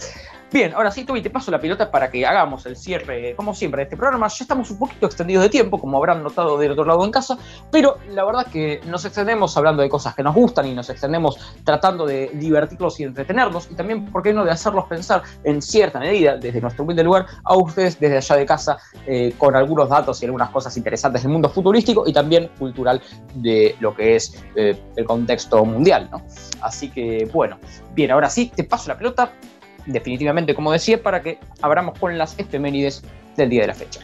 [0.53, 3.79] Bien, ahora sí, Toby, te paso la pelota para que hagamos el cierre, como siempre,
[3.79, 4.27] de este programa.
[4.27, 7.37] Ya estamos un poquito extendidos de tiempo, como habrán notado del otro lado en casa,
[7.71, 10.89] pero la verdad es que nos extendemos hablando de cosas que nos gustan y nos
[10.89, 15.61] extendemos tratando de divertirlos y entretenernos, y también, ¿por qué no?, de hacerlos pensar en
[15.61, 18.77] cierta medida, desde nuestro humilde lugar, a ustedes desde allá de casa,
[19.07, 23.01] eh, con algunos datos y algunas cosas interesantes del mundo futurístico y también cultural
[23.35, 26.21] de lo que es eh, el contexto mundial, ¿no?
[26.59, 27.57] Así que, bueno,
[27.93, 29.31] bien, ahora sí, te paso la pelota
[29.86, 33.03] definitivamente, como decía, para que abramos con las efemérides
[33.38, 34.01] del día de la fecha.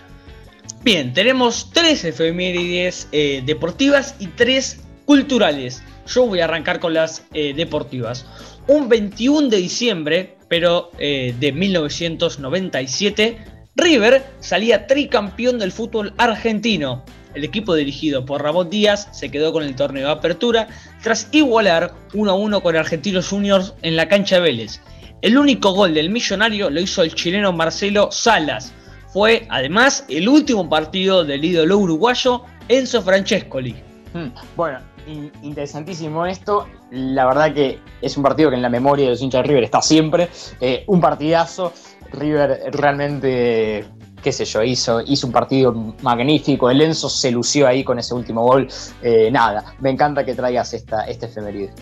[0.84, 5.84] Bien, tenemos tres efemérides eh, deportivas y tres culturales.
[6.08, 8.26] Yo voy a arrancar con las eh, deportivas.
[8.68, 13.38] Un 21 de diciembre, pero eh, de 1997,
[13.76, 17.04] River salía tricampeón del fútbol argentino.
[17.34, 20.68] El equipo dirigido por Ramón Díaz se quedó con el torneo de apertura
[21.04, 24.82] tras igualar 1 a 1 con Argentinos Juniors en la cancha de Vélez.
[25.22, 28.74] El único gol del millonario lo hizo el chileno Marcelo Salas.
[29.12, 33.76] Fue además el último partido del ídolo uruguayo Enzo Francescoli.
[34.14, 36.68] Hmm, Bueno, in- interesantísimo esto.
[36.92, 39.64] La verdad que es un partido que en la memoria de los hinchas de River
[39.64, 40.30] está siempre.
[40.62, 41.74] Eh, un partidazo.
[42.12, 43.86] River realmente,
[44.24, 46.70] qué sé yo, hizo, hizo un partido magnífico.
[46.70, 48.68] El Enzo se lució ahí con ese último gol.
[49.02, 51.74] Eh, nada, me encanta que traigas esta, este efeméride.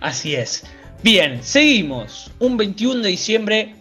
[0.00, 0.64] Así es.
[1.02, 2.30] Bien, seguimos.
[2.38, 3.74] Un 21 de diciembre.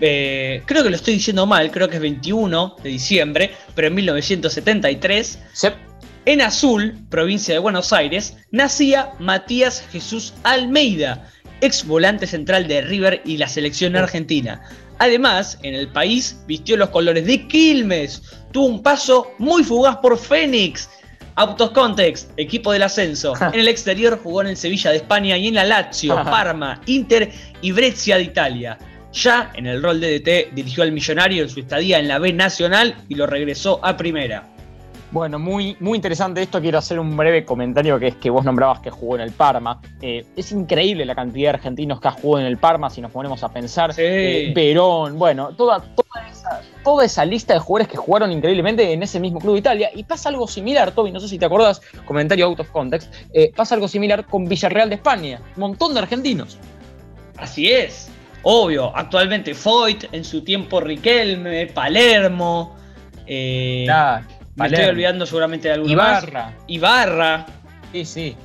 [0.00, 3.94] eh, creo que lo estoy diciendo mal, creo que es 21 de diciembre, pero en
[3.94, 5.74] 1973, Sep,
[6.24, 13.22] en Azul, provincia de Buenos Aires, nacía Matías Jesús Almeida, ex volante central de River
[13.24, 14.60] y la selección argentina.
[14.98, 20.18] Además, en el país vistió los colores de Quilmes, tuvo un paso muy fugaz por
[20.18, 20.90] Fénix,
[21.36, 23.34] Autos Context, equipo del ascenso.
[23.40, 27.30] En el exterior jugó en el Sevilla de España y en la Lazio, Parma, Inter
[27.60, 28.78] y Brescia de Italia.
[29.12, 32.32] Ya en el rol de DT dirigió al Millonario en su estadía en la B
[32.32, 34.55] Nacional y lo regresó a Primera.
[35.16, 36.60] Bueno, muy, muy interesante esto.
[36.60, 39.80] Quiero hacer un breve comentario que es que vos nombrabas que jugó en el Parma.
[40.02, 43.12] Eh, es increíble la cantidad de argentinos que ha jugado en el Parma si nos
[43.12, 43.94] ponemos a pensar.
[43.94, 44.02] Sí.
[44.04, 49.02] Eh, Perón, bueno, toda, toda esa, toda esa lista de jugadores que jugaron increíblemente en
[49.02, 49.90] ese mismo club de Italia.
[49.94, 53.50] Y pasa algo similar, Toby, no sé si te acordás, comentario out of context, eh,
[53.56, 55.40] pasa algo similar con Villarreal de España.
[55.56, 56.58] Un montón de argentinos.
[57.38, 58.10] Así es,
[58.42, 58.94] obvio.
[58.94, 62.76] Actualmente Foyt, en su tiempo Riquelme, Palermo.
[63.26, 63.86] Eh,
[64.56, 66.54] me estoy olvidando seguramente de alguno Ibarra.
[66.66, 67.46] Ibarra.
[67.92, 68.36] Sí, sí.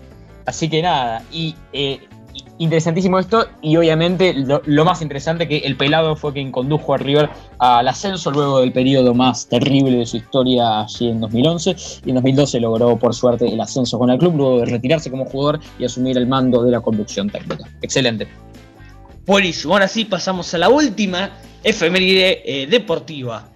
[0.46, 1.24] Así que nada.
[1.32, 2.00] Y eh,
[2.58, 7.30] interesantísimo esto y obviamente lo, más interesante que el pelado fue quien condujo a River
[7.58, 12.16] al ascenso luego del periodo más terrible de su historia allí en 2011 y en
[12.16, 15.86] 2012 logró por suerte el ascenso con el club luego de retirarse como jugador y
[15.86, 17.68] asumir el mando de la conducción técnica.
[17.82, 18.28] Excelente.
[19.26, 21.32] Buenísimo, ahora sí pasamos a la última
[21.64, 23.51] efeméride eh, deportiva.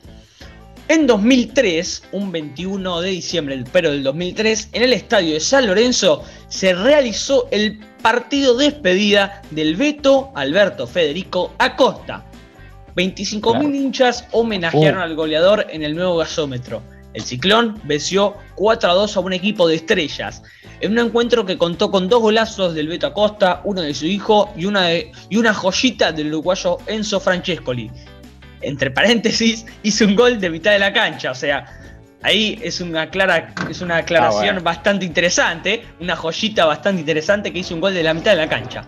[0.87, 6.23] En 2003, un 21 de diciembre, pero del 2003, en el estadio de San Lorenzo
[6.47, 12.23] se realizó el partido despedida del Beto Alberto Federico Acosta.
[12.95, 15.03] 25.000 hinchas homenajearon uh.
[15.03, 16.83] al goleador en el nuevo gasómetro.
[17.15, 20.43] El Ciclón venció 4 a 2 a un equipo de estrellas,
[20.81, 24.53] en un encuentro que contó con dos golazos del Beto Acosta, uno de su hijo
[24.55, 27.89] y una, y una joyita del uruguayo Enzo Francescoli,
[28.67, 31.31] entre paréntesis, hizo un gol de mitad de la cancha.
[31.31, 31.65] O sea,
[32.21, 37.59] ahí es una, clara, es una aclaración ah, bastante interesante, una joyita bastante interesante que
[37.59, 38.85] hizo un gol de la mitad de la cancha.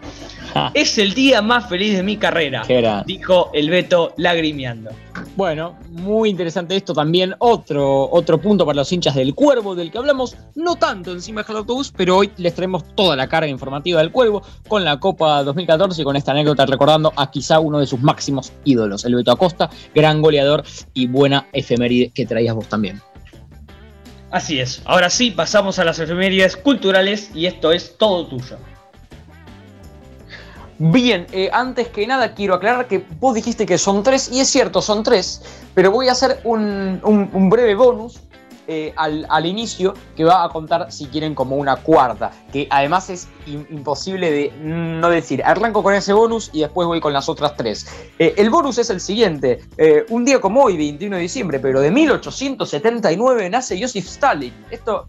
[0.74, 2.64] Es el día más feliz de mi carrera,
[3.06, 4.91] dijo el Beto lagrimeando.
[5.36, 7.36] Bueno, muy interesante esto también.
[7.39, 11.58] Otro, otro punto para los hinchas del Cuervo, del que hablamos no tanto encima del
[11.58, 16.02] autobús, pero hoy les traemos toda la carga informativa del Cuervo con la Copa 2014
[16.02, 19.70] y con esta anécdota recordando a quizá uno de sus máximos ídolos, el Beto Acosta,
[19.93, 23.02] gran goleador y buena efeméride que traías vos también.
[24.32, 24.82] Así es.
[24.86, 28.58] Ahora sí, pasamos a las efemérides culturales y esto es todo tuyo.
[30.80, 34.47] Bien, eh, antes que nada quiero aclarar que vos dijiste que son tres, y es
[34.47, 35.41] cierto, son tres,
[35.73, 38.19] pero voy a hacer un, breve bonus
[38.67, 43.28] eh, al, inicio que va a contar, si quieren, como una cuarta, que además es
[43.47, 45.41] imposible de no decir.
[45.43, 47.88] Arranco con ese bonus y después voy con las otras tres.
[48.19, 49.61] Eh, el bonus es el siguiente.
[50.09, 54.53] un día como hoy, 21 de diciembre, pero de 1879, nace Joseph Stalin.
[54.69, 55.07] Esto,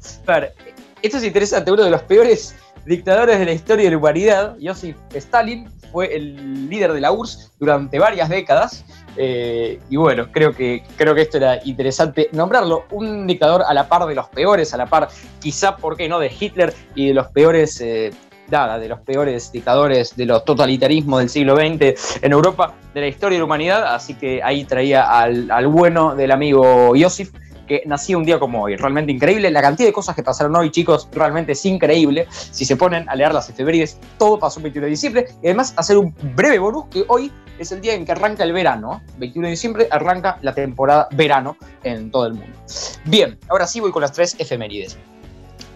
[1.02, 4.96] esto es interesante, uno de los peores dictadores de la historia de la humanidad, Joseph
[5.14, 8.84] Stalin fue el líder de la URSS durante varias décadas.
[9.16, 12.84] Eh, y bueno, creo que, creo que esto era interesante nombrarlo.
[12.90, 15.08] Un dictador a la par de los peores, a la par
[15.40, 17.80] quizá, ¿por qué no?, de Hitler y de los peores...
[17.80, 18.12] Eh,
[18.50, 23.36] de los peores dictadores de los totalitarismos del siglo XX en Europa de la historia
[23.36, 27.28] de la humanidad, así que ahí traía al bueno del amigo Joseph,
[27.68, 28.76] que nació un día como hoy.
[28.76, 29.50] Realmente increíble.
[29.50, 32.26] La cantidad de cosas que pasaron hoy, chicos, realmente es increíble.
[32.30, 35.26] Si se ponen a leer las efemérides, todo pasó el 21 de diciembre.
[35.42, 38.52] Y además, hacer un breve bonus que hoy es el día en que arranca el
[38.52, 39.02] verano.
[39.18, 42.56] 21 de diciembre arranca la temporada verano en todo el mundo.
[43.04, 44.96] Bien, ahora sí voy con las tres efemérides.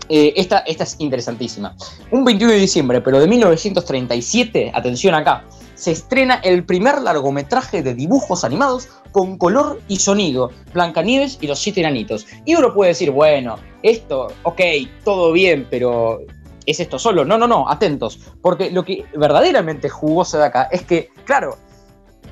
[0.09, 1.74] Eh, esta, esta es interesantísima.
[2.11, 5.45] Un 21 de diciembre, pero de 1937, atención acá,
[5.83, 11.59] se estrena el primer largometraje de dibujos animados con color y sonido, Blancanieves y los
[11.59, 12.24] siete enanitos.
[12.45, 14.61] Y uno puede decir, bueno, esto, ok,
[15.05, 16.20] todo bien, pero
[16.66, 17.24] ¿es esto solo?
[17.24, 21.59] No, no, no, atentos, porque lo que verdaderamente jugoso de acá es que, claro,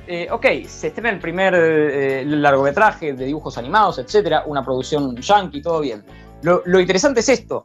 [0.07, 5.61] eh, ok, se estrena el primer eh, largometraje de dibujos animados, etcétera, una producción yankee,
[5.61, 6.05] todo bien.
[6.43, 7.65] Lo, interesante es esto.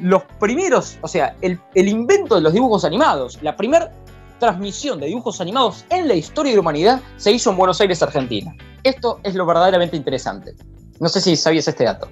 [0.00, 3.92] Los primeros, o sea, el, el invento de los dibujos animados, la primera
[4.38, 8.02] transmisión de dibujos animados en la historia de la humanidad se hizo en Buenos Aires,
[8.02, 8.54] Argentina.
[8.82, 10.54] Esto es lo verdaderamente interesante.
[11.00, 12.08] No sé si sabías este dato.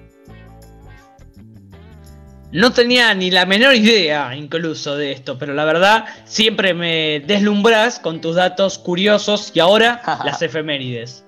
[2.53, 7.99] No tenía ni la menor idea incluso de esto, pero la verdad siempre me deslumbras
[7.99, 11.24] con tus datos curiosos y ahora las efemérides.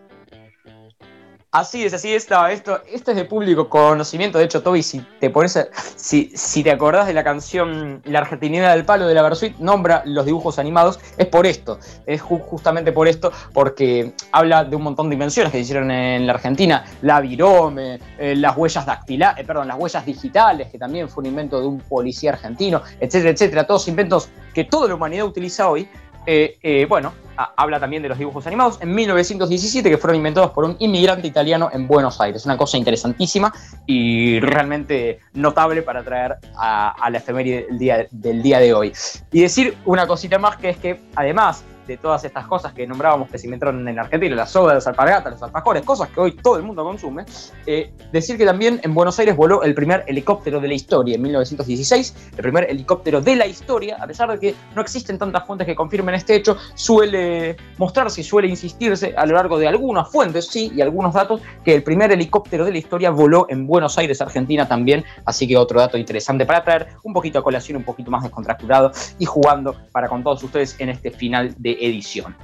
[1.57, 2.28] Así es, así es.
[2.50, 4.36] esto, esto es de público conocimiento.
[4.36, 5.59] De hecho, Toby, si te pones
[5.96, 10.02] si, si te acordás de la canción La Argentinidad del Palo de la Versuit, nombra
[10.04, 11.00] los dibujos animados.
[11.16, 11.78] Es por esto.
[12.04, 16.26] Es justamente por esto, porque habla de un montón de invenciones que se hicieron en
[16.26, 16.84] la Argentina.
[17.00, 21.28] La virome, eh, las huellas dactilares, eh, perdón, las huellas digitales, que también fue un
[21.28, 23.66] invento de un policía argentino, etcétera, etcétera.
[23.66, 25.88] Todos inventos que toda la humanidad utiliza hoy
[26.27, 30.64] eh, eh, bueno, habla también de los dibujos animados en 1917 que fueron inventados por
[30.64, 32.45] un inmigrante italiano en Buenos Aires.
[32.47, 33.53] Una cosa interesantísima
[33.87, 38.93] y realmente notable para traer a, la efeméride del día, del día de hoy.
[39.33, 43.30] Y decir una cosita más que es que además de todas estas cosas que nombrábamos
[43.30, 46.57] que se inventaron en Argentina, la soda, los alpargatas, los alfajores, cosas que hoy todo
[46.57, 47.24] el mundo consume,
[47.66, 51.22] eh, decir que también en Buenos Aires voló el primer helicóptero de la historia en
[51.22, 55.66] 1916, el primer helicóptero de la historia, a pesar de que no existen tantas fuentes
[55.66, 60.47] que confirmen este hecho, suele mostrarse y suele insistirse a lo largo de algunas fuentes,
[60.47, 64.20] sí, y algunos datos, que el primer helicóptero de la historia voló en Buenos Aires,
[64.20, 68.11] Argentina también, así que otro dato interesante para traer un poquito a colación, un poquito
[68.11, 72.37] más descontracturado y jugando para con todos ustedes en este final de edición.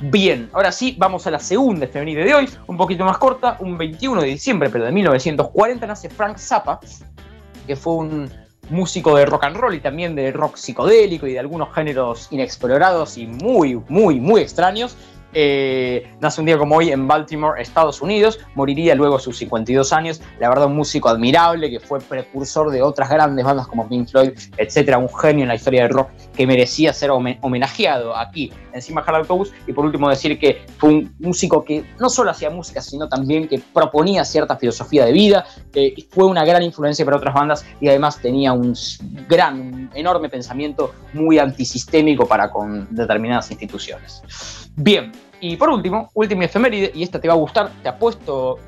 [0.00, 3.76] Bien, ahora sí, vamos a la segunda efeméride de hoy, un poquito más corta, un
[3.76, 6.78] 21 de diciembre, pero de 1940 nace Frank Zappa,
[7.66, 8.30] que fue un
[8.70, 13.18] músico de rock and roll y también de rock psicodélico y de algunos géneros inexplorados
[13.18, 14.96] y muy, muy, muy extraños.
[15.34, 19.92] Eh, nace un día como hoy en Baltimore, Estados Unidos, moriría luego a sus 52
[19.92, 20.20] años.
[20.38, 24.30] La verdad, un músico admirable que fue precursor de otras grandes bandas como Pink Floyd,
[24.56, 24.98] etcétera.
[24.98, 29.52] Un genio en la historia del rock que merecía ser homenajeado aquí encima Hard Autobus.
[29.66, 33.48] Y por último, decir que fue un músico que no solo hacía música, sino también
[33.48, 35.44] que proponía cierta filosofía de vida.
[36.10, 38.74] fue una gran influencia para otras bandas y además tenía un
[39.28, 44.67] gran, enorme pensamiento muy antisistémico para con determinadas instituciones.
[44.80, 45.10] Bien,
[45.40, 48.58] y por último, última efeméride, y esta te va a gustar, te apuesto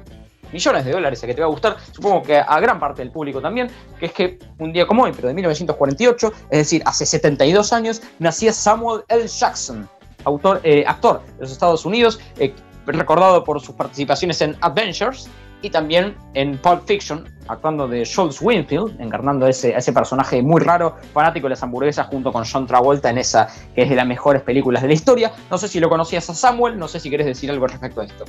[0.52, 3.12] millones de dólares a que te va a gustar, supongo que a gran parte del
[3.12, 7.06] público también, que es que un día como hoy, pero de 1948, es decir, hace
[7.06, 9.24] 72 años, nacía Samuel L.
[9.28, 9.88] Jackson,
[10.24, 12.52] autor, eh, actor de los Estados Unidos, eh,
[12.86, 15.30] recordado por sus participaciones en Adventures,
[15.62, 20.96] y también en Pulp Fiction, actuando de Schultz Winfield, encarnando ese, ese personaje muy raro,
[21.12, 24.42] fanático de las hamburguesas, junto con John Travolta en esa que es de las mejores
[24.42, 25.32] películas de la historia.
[25.50, 28.04] No sé si lo conocías a Samuel, no sé si querés decir algo respecto a
[28.04, 28.24] esto.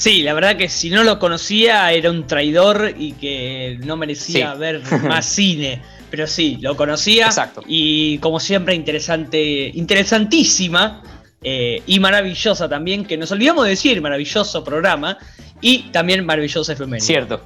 [0.00, 4.54] Sí, la verdad que si no lo conocía era un traidor y que no merecía
[4.54, 5.82] ver más cine.
[6.10, 7.26] Pero sí, lo conocía.
[7.26, 7.62] Exacto.
[7.66, 11.02] Y como siempre, interesante, interesantísima
[11.42, 15.18] eh, y maravillosa también, que nos olvidamos de decir, maravilloso programa
[15.60, 17.06] y también maravilloso efeméride.
[17.06, 17.40] Cierto.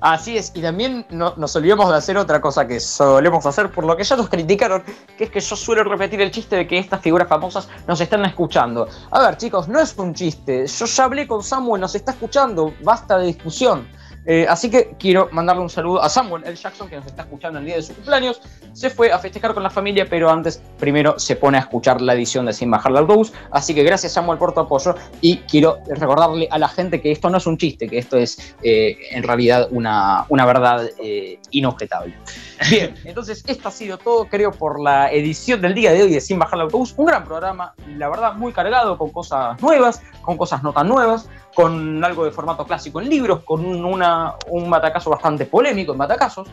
[0.00, 3.84] Así es, y también no, nos olvidamos de hacer otra cosa que solemos hacer, por
[3.84, 4.82] lo que ya nos criticaron,
[5.18, 8.24] que es que yo suelo repetir el chiste de que estas figuras famosas nos están
[8.24, 8.88] escuchando.
[9.10, 10.66] A ver, chicos, no es un chiste.
[10.66, 13.86] Yo ya hablé con Samuel, nos está escuchando, basta de discusión.
[14.26, 16.54] Eh, así que quiero mandarle un saludo a Samuel L.
[16.54, 18.40] Jackson, que nos está escuchando el día de su cumpleaños.
[18.72, 22.14] Se fue a festejar con la familia, pero antes, primero, se pone a escuchar la
[22.14, 23.32] edición de Sin Bajar la Autobús.
[23.50, 24.94] Así que gracias, Samuel, por tu apoyo.
[25.20, 28.54] Y quiero recordarle a la gente que esto no es un chiste, que esto es
[28.62, 32.14] eh, en realidad una, una verdad eh, inobjetable.
[32.70, 36.20] Bien, entonces esto ha sido todo, creo, por la edición del día de hoy de
[36.20, 36.94] Sin Bajar la Autobús.
[36.96, 41.28] Un gran programa, la verdad, muy cargado, con cosas nuevas, con cosas no tan nuevas
[41.54, 44.02] con algo de formato clásico en libros, con un,
[44.48, 46.48] un batacazo bastante polémico en batacazos,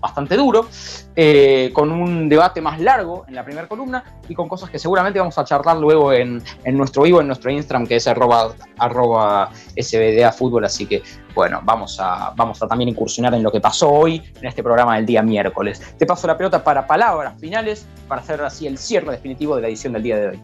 [0.00, 0.68] bastante duro,
[1.14, 5.18] eh, con un debate más largo en la primera columna y con cosas que seguramente
[5.18, 6.42] vamos a charlar luego en,
[6.72, 11.02] nuestro vivo, en nuestro Instagram, que es arroba, arroba SBDA Fútbol, así que
[11.34, 14.96] bueno, vamos a, vamos a también incursionar en lo que pasó hoy en este programa
[14.96, 15.94] del día miércoles.
[15.98, 19.68] Te paso la pelota para palabras finales, para hacer así el cierre definitivo de la
[19.68, 20.42] edición del día de hoy.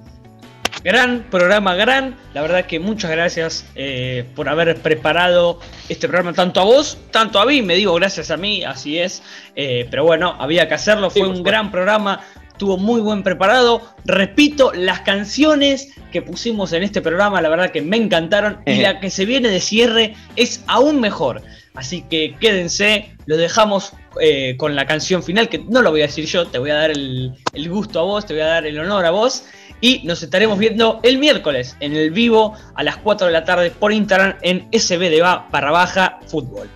[0.84, 2.16] Gran programa, gran.
[2.34, 7.38] La verdad que muchas gracias eh, por haber preparado este programa tanto a vos, tanto
[7.38, 7.62] a mí.
[7.62, 9.22] Me digo gracias a mí, así es.
[9.54, 11.08] Eh, pero bueno, había que hacerlo.
[11.08, 12.20] Fue un gran programa.
[12.48, 13.80] Estuvo muy buen preparado.
[14.04, 18.58] Repito, las canciones que pusimos en este programa, la verdad que me encantaron.
[18.66, 21.42] Y la que se viene de cierre es aún mejor.
[21.74, 26.06] Así que quédense, lo dejamos eh, con la canción final, que no lo voy a
[26.06, 28.66] decir yo, te voy a dar el, el gusto a vos, te voy a dar
[28.66, 29.44] el honor a vos
[29.82, 33.70] y nos estaremos viendo el miércoles en el vivo a las 4 de la tarde
[33.70, 36.70] por Instagram en SBDA barra baja fútbol.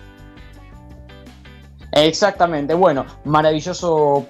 [1.93, 4.27] Exactamente, bueno, maravilloso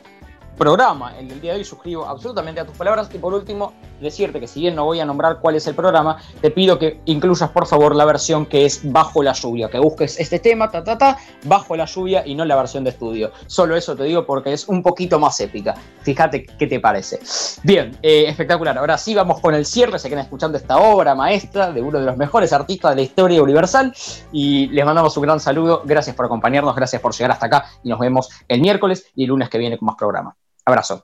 [0.58, 4.39] programa, el del día de hoy, suscribo absolutamente a tus palabras y por último decirte
[4.39, 7.49] que si bien no voy a nombrar cuál es el programa, te pido que incluyas
[7.51, 10.97] por favor la versión que es Bajo la lluvia, que busques este tema, ta ta
[10.97, 13.32] ta, Bajo la lluvia y no la versión de estudio.
[13.47, 15.76] Solo eso te digo porque es un poquito más épica.
[16.01, 17.20] Fíjate qué te parece.
[17.64, 18.78] Bien, eh, espectacular.
[18.78, 22.05] Ahora sí vamos con el cierre, se quedan escuchando esta obra maestra de uno de
[22.05, 23.93] los mejores artistas de la historia universal
[24.32, 25.84] y les mandamos un gran saludo.
[25.86, 29.30] Gracias por acompañarnos, gracias por llegar hasta acá y nos vemos el miércoles y el
[29.30, 30.36] lunes que viene con más programa.
[30.68, 31.01] Abrazo.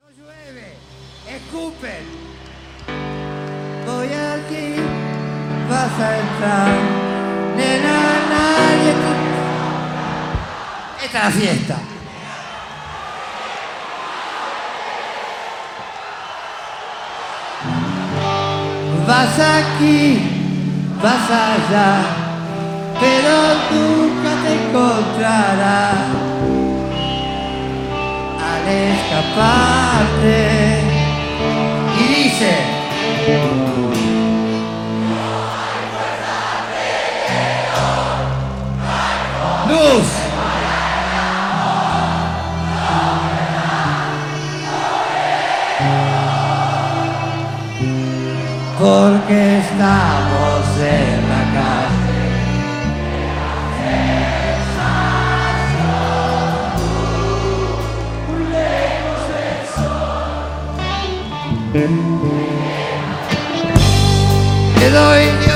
[0.00, 0.76] No llueve,
[1.26, 2.04] escupen.
[3.84, 4.76] Voy aquí,
[5.68, 6.68] vas a entrar.
[7.56, 7.98] Nena,
[8.30, 8.94] nadie.
[11.04, 11.76] Esta es la fiesta.
[19.04, 20.02] Vas aquí,
[21.02, 22.04] vas allá,
[23.00, 23.34] pero
[23.72, 26.31] nunca te encontrarás.
[28.92, 30.80] Escaparte.
[31.98, 32.52] Y dice...
[39.68, 40.08] Luz.
[48.78, 50.22] Porque está
[61.72, 61.88] Te
[64.90, 65.51] doy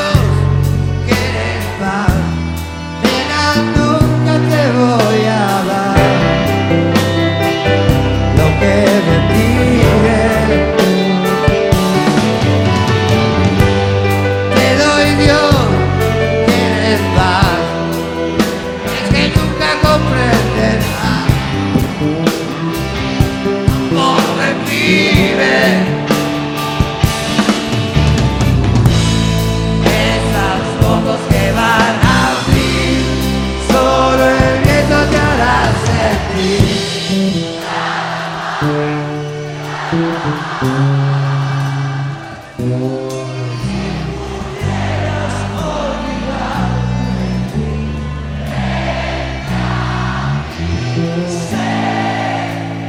[51.28, 51.62] Sei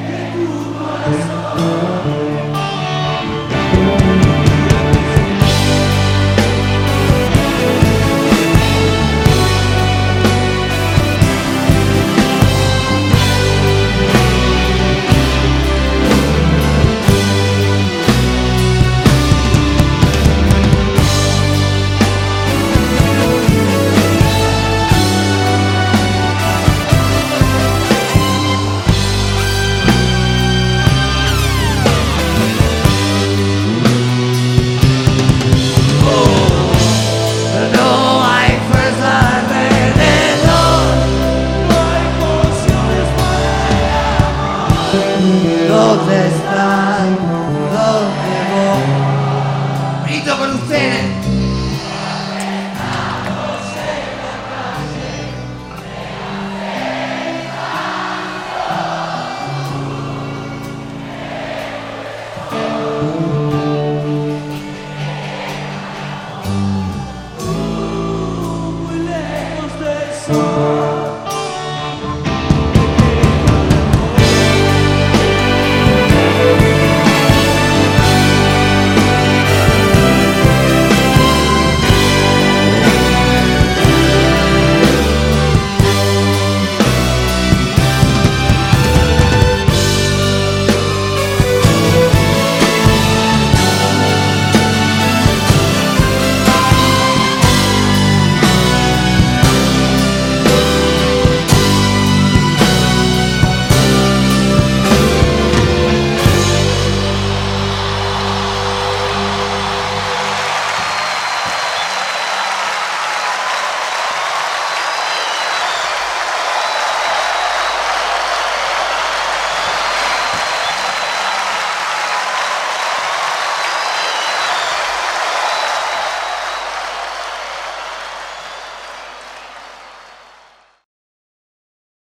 [0.07, 2.16] que tu coração.